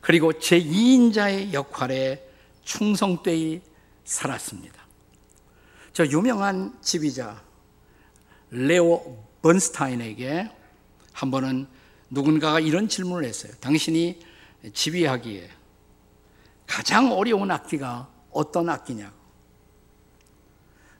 그리고 0.00 0.32
제2인자의 0.32 1.52
역할에 1.52 2.29
충성되이 2.70 3.62
살았습니다. 4.04 4.80
저 5.92 6.06
유명한 6.06 6.78
지휘자 6.80 7.42
레오 8.50 9.24
번스타인에게 9.42 10.48
한 11.12 11.30
번은 11.32 11.66
누군가가 12.10 12.60
이런 12.60 12.88
질문을 12.88 13.24
했어요. 13.24 13.52
당신이 13.60 14.20
지휘하기에 14.72 15.50
가장 16.66 17.10
어려운 17.12 17.50
악기가 17.50 18.08
어떤 18.30 18.68
악기냐고. 18.68 19.16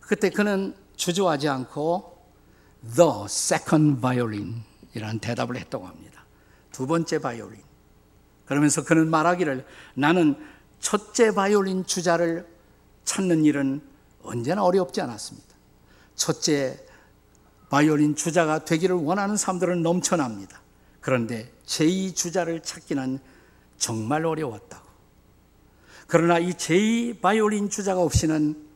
그때 0.01 0.29
그는 0.29 0.75
주저하지 0.97 1.49
않고 1.49 2.19
the 2.97 3.11
second 3.27 4.01
violin 4.01 4.65
이라는 4.95 5.21
대답을 5.21 5.57
했다고 5.57 5.87
합니다. 5.87 6.25
두 6.73 6.89
번째 6.89 7.21
바이올린. 7.21 7.63
그러면서 8.47 8.83
그는 8.83 9.09
말하기를 9.09 9.65
나는 9.95 10.50
첫째 10.81 11.33
바이올린 11.33 11.85
주자를 11.85 12.47
찾는 13.05 13.45
일은 13.45 13.81
언제나 14.23 14.65
어렵지 14.65 15.01
않았습니다. 15.01 15.49
첫째 16.17 16.85
바이올린 17.69 18.17
주자가 18.17 18.65
되기를 18.65 18.97
원하는 18.97 19.37
사람들은 19.37 19.83
넘쳐납니다. 19.83 20.61
그런데 21.01 21.53
제2 21.67 22.15
주자를 22.15 22.63
찾기는 22.63 23.21
정말 23.79 24.27
어려웠다고. 24.27 24.89
그러나 26.07 26.39
이 26.39 26.51
제2 26.53 27.21
바이올린 27.21 27.71
주자가 27.71 28.01
없이는 28.03 28.67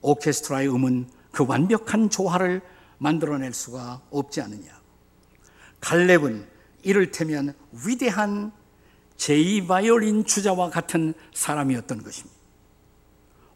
오케스트라의 0.00 0.72
음은 0.72 1.10
그 1.32 1.44
완벽한 1.46 2.08
조화를 2.08 2.62
만들어낼 2.98 3.52
수가 3.52 4.02
없지 4.10 4.40
않느냐. 4.40 4.80
갈렙은 5.80 6.46
이를테면 6.82 7.54
위대한 7.84 8.52
제2 9.16 9.66
바이올린 9.68 10.24
주자와 10.24 10.70
같은 10.70 11.14
사람이었던 11.34 12.02
것입니다. 12.02 12.36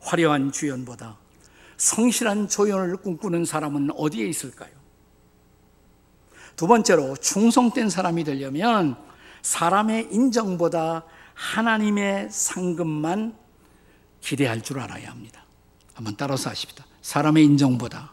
화려한 0.01 0.53
주연보다 0.53 1.19
성실한 1.77 2.49
조연을 2.49 2.97
꿈꾸는 2.99 3.45
사람은 3.45 3.91
어디에 3.97 4.27
있을까요? 4.27 4.71
두 6.55 6.67
번째로 6.67 7.17
충성된 7.17 7.91
사람이 7.91 8.25
되려면 8.25 8.97
사람의 9.43 10.09
인정보다 10.11 11.05
하나님의 11.35 12.31
상급만 12.31 13.37
기대할 14.21 14.63
줄 14.63 14.81
알아야 14.81 15.11
합니다. 15.11 15.45
한번 15.95 16.17
따라서 16.17 16.51
하십니다. 16.51 16.87
사람의 17.03 17.45
인정보다 17.45 18.13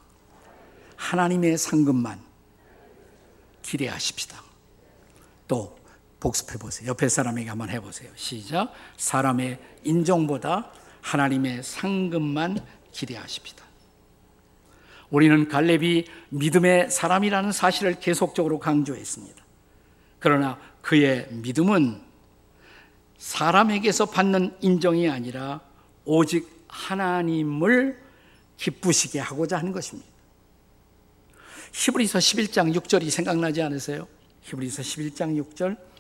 하나님의 0.98 1.58
상급만 1.58 2.22
기대하십시다. 3.62 4.44
또 5.48 5.78
복습해 6.24 6.58
보세요. 6.58 6.88
옆에 6.88 7.10
사람에게 7.10 7.50
한번 7.50 7.70
해 7.70 7.82
보세요. 7.82 8.10
시작. 8.16 8.72
사람의 8.96 9.60
인정보다 9.84 10.72
하나님의 11.02 11.64
상급만 11.64 12.66
기대하십시다. 12.94 13.62
우리는 15.10 15.50
갈렙이 15.50 16.06
믿음의 16.30 16.90
사람이라는 16.90 17.52
사실을 17.52 18.00
계속적으로 18.00 18.60
강조했습니다. 18.60 19.44
그러나 20.20 20.58
그의 20.82 21.28
믿음은 21.30 22.02
사람에게서 23.18 24.06
받는 24.06 24.56
인정이 24.62 25.10
아니라 25.10 25.60
오직 26.06 26.66
하나님을 26.70 28.02
기쁘시게 28.56 29.20
하고자 29.20 29.58
하는 29.58 29.74
것입니다. 29.74 30.10
히브리서 31.74 32.20
11장 32.20 32.74
6절이 32.76 33.10
생각나지 33.10 33.62
않으세요? 33.62 34.08
히브리서 34.44 34.82
11장 34.84 35.44
6절 35.44 35.93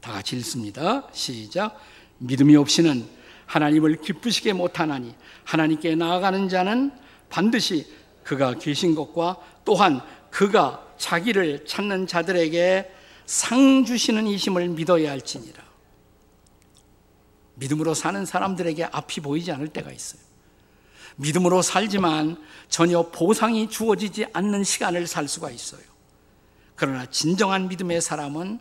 다 0.00 0.12
같이 0.12 0.36
읽습니다. 0.36 1.08
시작. 1.12 1.78
믿음이 2.18 2.56
없이는 2.56 3.06
하나님을 3.46 4.00
기쁘시게 4.00 4.52
못하나니 4.52 5.14
하나님께 5.44 5.96
나아가는 5.96 6.48
자는 6.48 6.92
반드시 7.28 7.86
그가 8.22 8.54
계신 8.54 8.94
것과 8.94 9.36
또한 9.64 10.00
그가 10.30 10.86
자기를 10.98 11.66
찾는 11.66 12.06
자들에게 12.06 12.94
상 13.26 13.84
주시는 13.84 14.26
이심을 14.26 14.68
믿어야 14.68 15.10
할지니라. 15.10 15.62
믿음으로 17.54 17.94
사는 17.94 18.24
사람들에게 18.24 18.84
앞이 18.84 19.20
보이지 19.20 19.52
않을 19.52 19.68
때가 19.68 19.90
있어요. 19.90 20.20
믿음으로 21.16 21.62
살지만 21.62 22.42
전혀 22.68 23.02
보상이 23.10 23.68
주어지지 23.68 24.26
않는 24.32 24.64
시간을 24.64 25.06
살 25.06 25.28
수가 25.28 25.50
있어요. 25.50 25.82
그러나 26.76 27.04
진정한 27.06 27.68
믿음의 27.68 28.00
사람은 28.00 28.58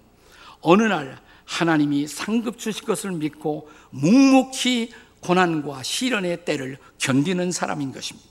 어느 0.62 0.84
날 0.84 1.21
하나님이 1.49 2.07
상급 2.07 2.59
주실 2.59 2.85
것을 2.85 3.12
믿고 3.12 3.69
묵묵히 3.89 4.93
고난과 5.21 5.81
시련의 5.81 6.45
때를 6.45 6.77
견디는 6.99 7.51
사람인 7.51 7.91
것입니다. 7.91 8.29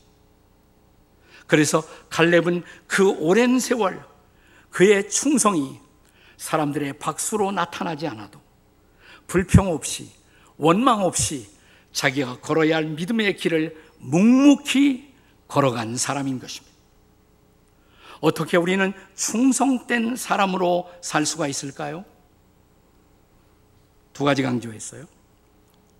그래서 1.48 1.82
갈렙은 2.10 2.62
그 2.86 3.10
오랜 3.18 3.58
세월 3.58 4.04
그의 4.70 5.10
충성이 5.10 5.80
사람들의 6.36 6.98
박수로 6.98 7.50
나타나지 7.50 8.06
않아도 8.06 8.40
불평 9.26 9.72
없이 9.72 10.10
원망 10.56 11.02
없이 11.02 11.48
자기가 11.92 12.38
걸어야 12.38 12.76
할 12.76 12.84
믿음의 12.84 13.36
길을 13.36 13.76
묵묵히 13.98 15.12
걸어간 15.48 15.96
사람인 15.96 16.38
것입니다. 16.38 16.76
어떻게 18.20 18.56
우리는 18.56 18.92
충성된 19.16 20.14
사람으로 20.14 20.88
살 21.00 21.26
수가 21.26 21.48
있을까요? 21.48 22.04
두 24.18 24.24
가지 24.24 24.42
강조했어요. 24.42 25.06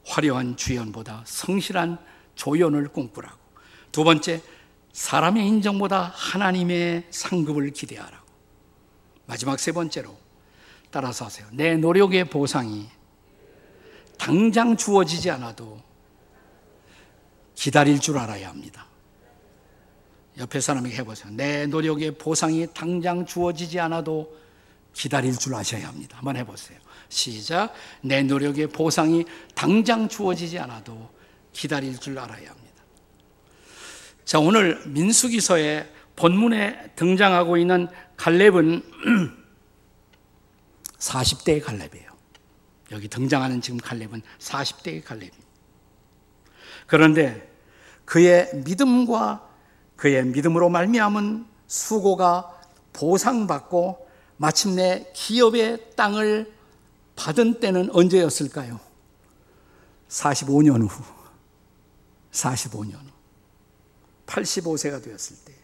화려한 0.04 0.57
주연보다 0.57 1.22
성실한 1.24 1.98
조연을 2.35 2.88
꿈꾸라고. 2.88 3.38
두 3.92 4.02
번째, 4.02 4.42
사람의 4.92 5.46
인정보다 5.46 6.12
하나님의 6.16 7.07
상급을 7.11 7.70
기대하라고. 7.70 8.26
마지막 9.26 9.61
세 9.61 9.70
번째로 9.70 10.18
따라서 10.90 11.26
하세요. 11.26 11.46
내 11.52 11.76
노력의 11.76 12.28
보상이 12.28 12.88
당장 14.18 14.76
주어지지 14.76 15.31
않아도 15.31 15.81
기다릴 17.54 18.00
줄 18.00 18.18
알아야 18.18 18.48
합니다. 18.48 18.88
옆에 20.38 20.59
사람에게 20.59 20.96
해보세요. 20.96 21.31
내 21.31 21.66
노력의 21.66 22.18
보상이 22.18 22.66
당장 22.74 23.24
주어지지 23.24 23.78
않아도 23.78 24.37
기다릴 24.92 25.38
줄 25.38 25.54
아셔야 25.54 25.87
합니다. 25.87 26.16
한번 26.16 26.37
해보세요. 26.37 26.81
시작. 27.09 27.73
내 28.03 28.23
노력의 28.23 28.68
보상이 28.68 29.25
당장 29.55 30.09
주어지지 30.09 30.59
않아도 30.59 31.11
기다릴 31.53 31.99
줄 31.99 32.18
알아야 32.18 32.51
합니다. 32.51 32.83
자, 34.25 34.38
오늘 34.38 34.81
민수기서의 34.87 35.90
본문에 36.16 36.92
등장하고 36.97 37.57
있는 37.57 37.88
갈렙은 38.16 38.83
40대의 40.99 41.62
갈렙이에요. 41.62 42.09
여기 42.92 43.09
등장하는 43.09 43.61
지금 43.61 43.79
갈렙은 43.79 44.23
40대의 44.38 45.05
갈렙입니다. 45.05 45.49
그런데 46.87 47.53
그의 48.05 48.51
믿음과 48.64 49.47
그의 49.97 50.25
믿음으로 50.27 50.68
말미암은 50.71 51.47
수고가 51.66 52.59
보상받고 52.92 54.09
마침내 54.37 55.11
기업의 55.14 55.90
땅을 55.97 56.58
받은 57.18 57.59
때는 57.59 57.90
언제였을까요? 57.92 58.78
45년 60.09 60.88
후. 60.88 61.04
45년 62.31 62.94
후. 62.94 63.11
85세가 64.26 65.02
되었을 65.02 65.37
때. 65.44 65.54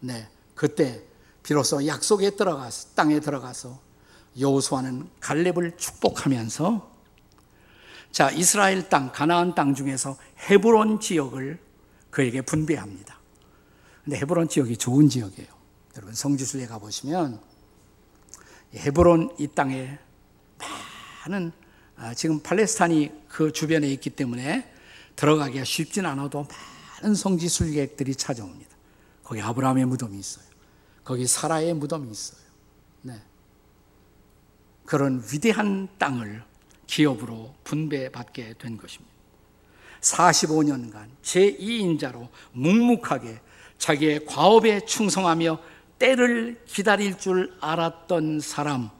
네. 0.00 0.28
그때 0.54 1.02
비로소 1.42 1.86
약속에 1.86 2.30
들어가서 2.30 2.94
땅에 2.94 3.20
들어가서 3.20 3.78
여호수아는 4.38 5.10
갈렙을 5.20 5.76
축복하면서 5.76 6.90
자, 8.10 8.30
이스라엘 8.30 8.88
땅, 8.88 9.12
가나안 9.12 9.54
땅 9.54 9.74
중에서 9.74 10.16
헤브론 10.50 11.00
지역을 11.00 11.60
그에게 12.10 12.40
분배합니다. 12.40 13.18
근데 14.04 14.18
헤브론 14.18 14.48
지역이 14.48 14.78
좋은 14.78 15.08
지역이에요. 15.08 15.48
여러분 15.96 16.14
성지순례 16.14 16.66
가 16.66 16.78
보시면 16.78 17.40
헤브론 18.74 19.36
이 19.38 19.48
땅에 19.48 19.98
많은 21.30 21.52
아, 21.96 22.12
지금 22.14 22.40
팔레스타인이 22.40 23.10
그 23.28 23.52
주변에 23.52 23.86
있기 23.88 24.10
때문에 24.10 24.70
들어가기가 25.16 25.64
쉽진 25.64 26.04
않아도 26.06 26.46
많은 27.02 27.14
성지 27.14 27.48
순례객들이 27.48 28.14
찾아옵니다. 28.16 28.76
거기 29.22 29.40
아브라함의 29.40 29.86
무덤이 29.86 30.18
있어요. 30.18 30.44
거기 31.04 31.26
사라의 31.26 31.74
무덤이 31.74 32.10
있어요. 32.10 32.40
네. 33.02 33.22
그런 34.84 35.22
위대한 35.32 35.88
땅을 35.98 36.42
기업으로 36.86 37.54
분배받게 37.64 38.54
된 38.58 38.76
것입니다. 38.76 39.10
45년간 40.00 41.08
제2인자로 41.22 42.28
묵묵하게 42.52 43.40
자기의 43.78 44.24
과업에 44.26 44.80
충성하며 44.84 45.60
때를 45.98 46.62
기다릴 46.66 47.18
줄 47.18 47.54
알았던 47.60 48.40
사람, 48.40 48.90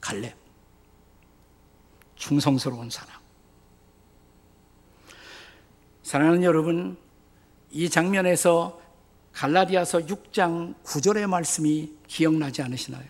갈렙. 0.00 0.45
충성스러운 2.16 2.90
사람. 2.90 3.14
사랑하는 6.02 6.42
여러분, 6.42 6.96
이 7.70 7.88
장면에서 7.88 8.80
갈라디아서 9.32 10.00
6장 10.00 10.74
9절의 10.82 11.26
말씀이 11.26 11.92
기억나지 12.06 12.62
않으시나요? 12.62 13.04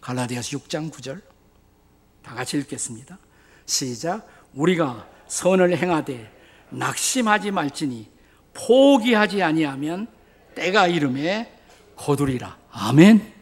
갈라디아서 0.00 0.58
6장 0.58 0.90
9절. 0.90 1.22
다 2.22 2.34
같이 2.34 2.58
읽겠습니다. 2.58 3.18
시작. 3.64 4.26
우리가 4.54 5.08
선을 5.28 5.76
행하되 5.76 6.30
낙심하지 6.70 7.50
말지니 7.52 8.10
포기하지 8.52 9.42
아니하면 9.42 10.08
때가 10.54 10.88
이름에 10.88 11.56
거두리라. 11.96 12.58
아멘. 12.70 13.32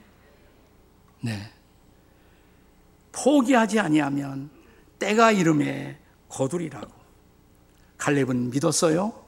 네. 1.20 1.50
포기하지 3.12 3.80
아니하면 3.80 4.50
때가 4.98 5.32
이름에 5.32 5.98
거두리라고. 6.28 6.92
칼렙은 7.96 8.50
믿었어요. 8.50 9.24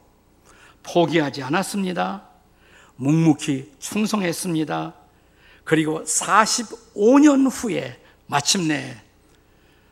포기하지 0.83 1.43
않았습니다. 1.43 2.29
묵묵히 2.97 3.73
충성했습니다. 3.79 4.95
그리고 5.65 6.03
45년 6.03 7.49
후에 7.51 8.01
마침내 8.27 9.01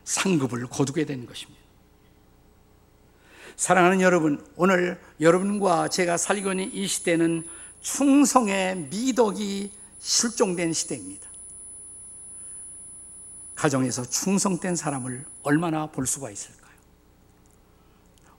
상급을 0.03 0.67
거두게 0.67 1.05
된 1.05 1.25
것입니다. 1.25 1.59
사랑하는 3.55 4.01
여러분, 4.01 4.45
오늘 4.55 4.99
여러분과 5.19 5.89
제가 5.89 6.17
살고 6.17 6.51
있는 6.51 6.73
이 6.73 6.87
시대는 6.87 7.45
충성의 7.81 8.87
미덕이 8.89 9.71
실종된 9.99 10.73
시대입니다. 10.73 11.28
가정에서 13.59 14.05
충성된 14.05 14.77
사람을 14.77 15.25
얼마나 15.43 15.87
볼 15.87 16.07
수가 16.07 16.31
있을까요? 16.31 16.71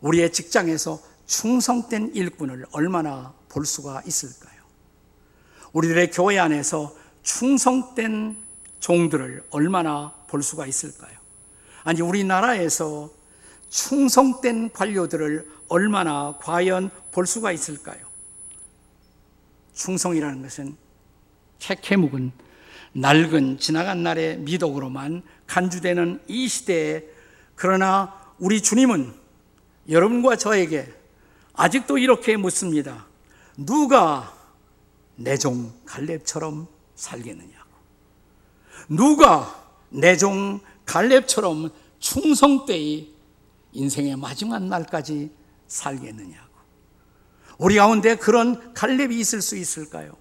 우리의 0.01 0.33
직장에서 0.33 0.99
충성된 1.27 2.15
일꾼을 2.15 2.65
얼마나 2.73 3.35
볼 3.51 3.67
수가 3.67 4.03
있을까요? 4.07 4.59
우리들의 5.75 6.11
교회 6.11 6.39
안에서 6.39 6.97
충성된 7.23 8.39
종들을 8.81 9.45
얼마나 9.51 10.15
볼 10.27 10.43
수가 10.43 10.67
있을까요? 10.67 11.19
아니, 11.85 12.01
우리나라에서 12.01 13.11
충성된 13.69 14.73
관료들을 14.73 15.47
얼마나 15.69 16.39
과연 16.41 16.91
볼 17.13 17.27
수가 17.27 17.53
있을까요? 17.53 18.01
충성이라는 19.75 20.41
것은 20.41 20.79
캐캐 21.59 21.97
묵은 21.97 22.33
낡은 22.93 23.59
지나간 23.59 24.03
날의 24.03 24.39
미덕으로만 24.39 25.23
간주되는 25.47 26.23
이 26.29 26.49
시대에 26.49 27.05
그러나 27.55 28.15
우리 28.39 28.63
주님은 28.63 29.13
여러분과 29.89 30.37
저에게 30.37 30.93
아직도 31.55 31.99
이렇게 31.99 32.37
묻습니다. 32.37 33.07
누가 33.57 34.35
내 35.17 35.37
종 35.37 35.73
갈렙처럼 35.85 36.67
살겠느냐고. 36.95 37.71
누가 38.89 39.55
내 39.91 40.17
종 40.17 40.61
갈렙처럼 40.87 41.71
충성되이 41.99 43.15
인생의 43.73 44.17
마지막 44.17 44.63
날까지 44.65 45.31
살겠느냐고. 45.69 46.51
우리 47.59 47.77
가운데 47.77 48.17
그런 48.17 48.73
갈렙이 48.73 49.19
있을 49.21 49.43
수 49.43 49.57
있을까요? 49.57 50.17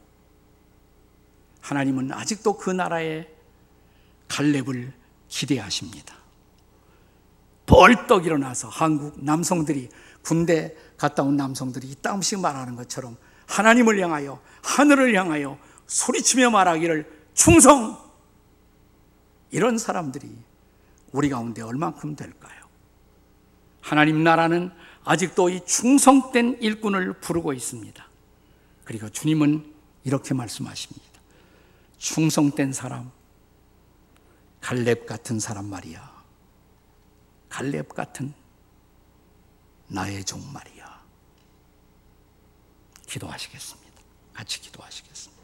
하나님은 1.62 2.12
아직도 2.14 2.58
그 2.58 2.70
나라의 2.70 3.28
갈렙을 4.28 4.94
기대하십니다. 5.28 6.16
벌떡 7.66 8.26
일어나서 8.26 8.68
한국 8.68 9.24
남성들이 9.24 9.90
군대 10.24 10.76
갔다 10.98 11.24
온 11.24 11.38
남성들이 11.38 11.88
이따금씩 11.88 12.40
말하는 12.40 12.76
것처럼 12.76 13.18
하나님을 13.48 14.00
향하여 14.00 14.42
하늘을 14.64 15.16
향하여 15.16 15.58
소리치며 15.88 16.50
말하기를 16.52 17.30
충성 17.34 17.98
이런 19.52 19.78
사람들이 19.78 20.30
우리 21.12 21.30
가운데 21.30 21.62
얼만큼 21.62 22.16
될까요? 22.16 22.60
하나님 23.82 24.24
나라는 24.24 24.72
아직도 25.04 25.50
이 25.50 25.66
충성된 25.66 26.60
일꾼을 26.62 27.14
부르고 27.14 27.54
있습니다. 27.54 28.08
그리고 28.84 29.10
주님은 29.10 29.74
이렇게 30.04 30.34
말씀하십니다. 30.34 31.09
충성된 32.00 32.72
사람, 32.72 33.12
갈렙 34.62 35.06
같은 35.06 35.40
사람 35.40 35.66
말이야. 35.66 36.24
갈렙 37.50 37.90
같은 37.90 38.34
나의 39.88 40.24
종 40.24 40.42
말이야. 40.52 41.04
기도하시겠습니다. 43.06 44.02
같이 44.34 44.62
기도하시겠습니다. 44.62 45.40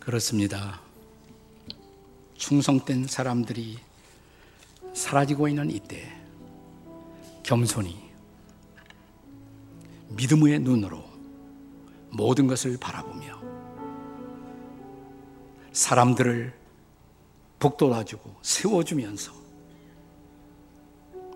그렇습니다. 0.00 0.80
충성된 2.34 3.06
사람들이 3.06 3.78
사라지고 4.92 5.46
있는 5.46 5.70
이때 5.70 6.21
겸손히 7.52 7.94
믿음의 10.08 10.60
눈으로 10.60 11.04
모든 12.10 12.46
것을 12.46 12.78
바라보며 12.78 13.42
사람들을 15.70 16.58
북돋아주고 17.58 18.36
세워주면서 18.40 19.34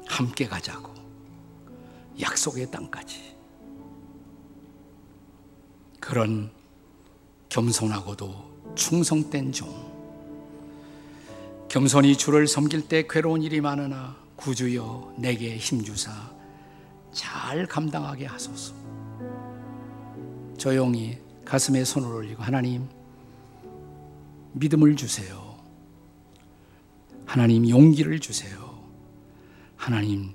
함께 0.06 0.46
가자고 0.46 0.94
약속의 2.18 2.70
땅까지. 2.70 3.36
그런 6.00 6.50
겸손하고도 7.50 8.72
충성된 8.74 9.52
종. 9.52 9.68
겸손히 11.68 12.16
주를 12.16 12.46
섬길 12.46 12.88
때 12.88 13.06
괴로운 13.06 13.42
일이 13.42 13.60
많으나 13.60 14.25
구주여 14.36 15.14
내게 15.18 15.56
힘주사 15.56 16.10
잘 17.12 17.66
감당하게 17.66 18.26
하소서. 18.26 18.74
조용히 20.58 21.18
가슴에 21.44 21.84
손을 21.84 22.12
올리고 22.12 22.42
하나님 22.42 22.88
믿음을 24.52 24.96
주세요. 24.96 25.56
하나님 27.24 27.68
용기를 27.68 28.20
주세요. 28.20 28.78
하나님 29.76 30.34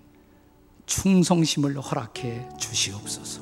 충성심을 0.85 1.79
허락해 1.79 2.49
주시옵소서. 2.57 3.41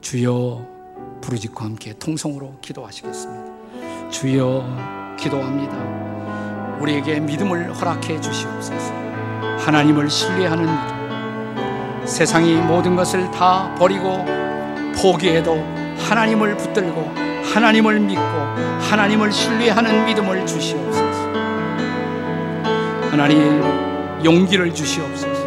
주여 0.00 1.18
부르짖고 1.22 1.64
함께 1.64 1.98
통성으로 1.98 2.60
기도하시겠습니다. 2.60 4.10
주여 4.10 5.16
기도합니다. 5.18 6.78
우리에게 6.80 7.20
믿음을 7.20 7.74
허락해 7.74 8.20
주시옵소서. 8.20 9.03
하나님을 9.58 10.10
신뢰하는 10.10 10.64
믿음. 10.64 12.02
세상이 12.06 12.54
모든 12.56 12.94
것을 12.96 13.30
다 13.30 13.74
버리고 13.78 14.24
포기해도 14.96 15.56
하나님을 15.98 16.56
붙들고 16.56 17.12
하나님을 17.52 18.00
믿고 18.00 18.22
하나님을 18.90 19.32
신뢰하는 19.32 20.04
믿음을 20.06 20.46
주시옵소서. 20.46 21.04
하나님 23.10 23.62
용기를 24.24 24.74
주시옵소서. 24.74 25.44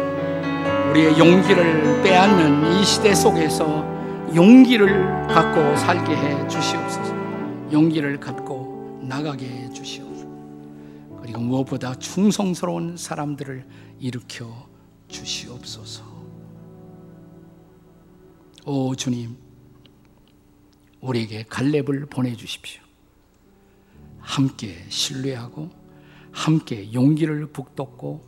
우리의 0.90 1.18
용기를 1.18 2.02
빼앗는 2.02 2.72
이 2.72 2.84
시대 2.84 3.14
속에서 3.14 3.86
용기를 4.34 5.26
갖고 5.28 5.76
살게 5.76 6.16
해 6.16 6.48
주시옵소서. 6.48 7.14
용기를 7.72 8.18
갖고 8.18 8.98
나가게 9.02 9.46
해 9.46 9.68
주시옵소서. 9.70 10.07
그리고 11.22 11.40
무엇보다 11.40 11.94
충성스러운 11.96 12.96
사람들을 12.96 13.66
일으켜 13.98 14.68
주시옵소서. 15.08 16.04
오 18.66 18.94
주님, 18.94 19.36
우리에게 21.00 21.44
갈렙을 21.44 22.06
보내 22.06 22.34
주십시오. 22.34 22.82
함께 24.18 24.84
신뢰하고 24.88 25.70
함께 26.32 26.92
용기를 26.92 27.46
북돋고 27.46 28.26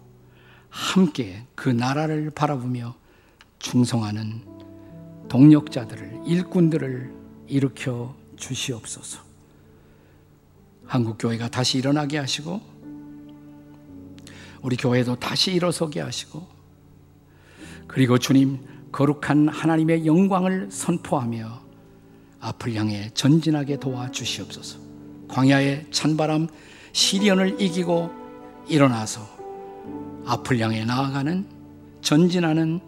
함께 0.71 1.47
그 1.55 1.69
나라를 1.69 2.31
바라보며 2.31 2.95
충성하는 3.59 4.43
동력자들을 5.29 6.23
일꾼들을 6.27 7.13
일으켜 7.49 8.17
주시옵소서. 8.37 9.23
한국 10.87 11.19
교회가 11.19 11.49
다시 11.51 11.79
일어나게 11.79 12.19
하시고 12.19 12.70
우리 14.63 14.77
교회도 14.77 15.17
다시 15.17 15.53
일어서게 15.53 16.01
하시고 16.01 16.47
그리고 17.87 18.19
주님 18.19 18.61
거룩한 18.93 19.49
하나님의 19.49 20.07
영광을 20.07 20.69
선포하며 20.71 21.61
앞을 22.41 22.75
향해 22.75 23.11
전진하게 23.15 23.79
도와 23.79 24.11
주시옵소서. 24.11 24.79
광야의 25.29 25.87
찬바람 25.91 26.49
시련을 26.93 27.61
이기고 27.61 28.11
일어나서 28.69 29.21
앞을 30.27 30.59
향해 30.61 30.85
나아가는 30.85 31.47
전진하는 32.01 32.81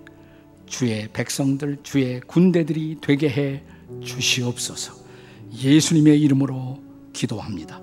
주의 0.66 1.08
백성들, 1.12 1.78
주의 1.82 2.20
군대들이 2.20 2.98
되게 3.00 3.28
해 3.28 3.62
주시옵소서. 4.02 4.94
예수님의 5.52 6.20
이름으로 6.22 6.80
기도합니다. 7.12 7.80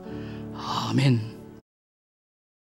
아멘. 0.56 1.29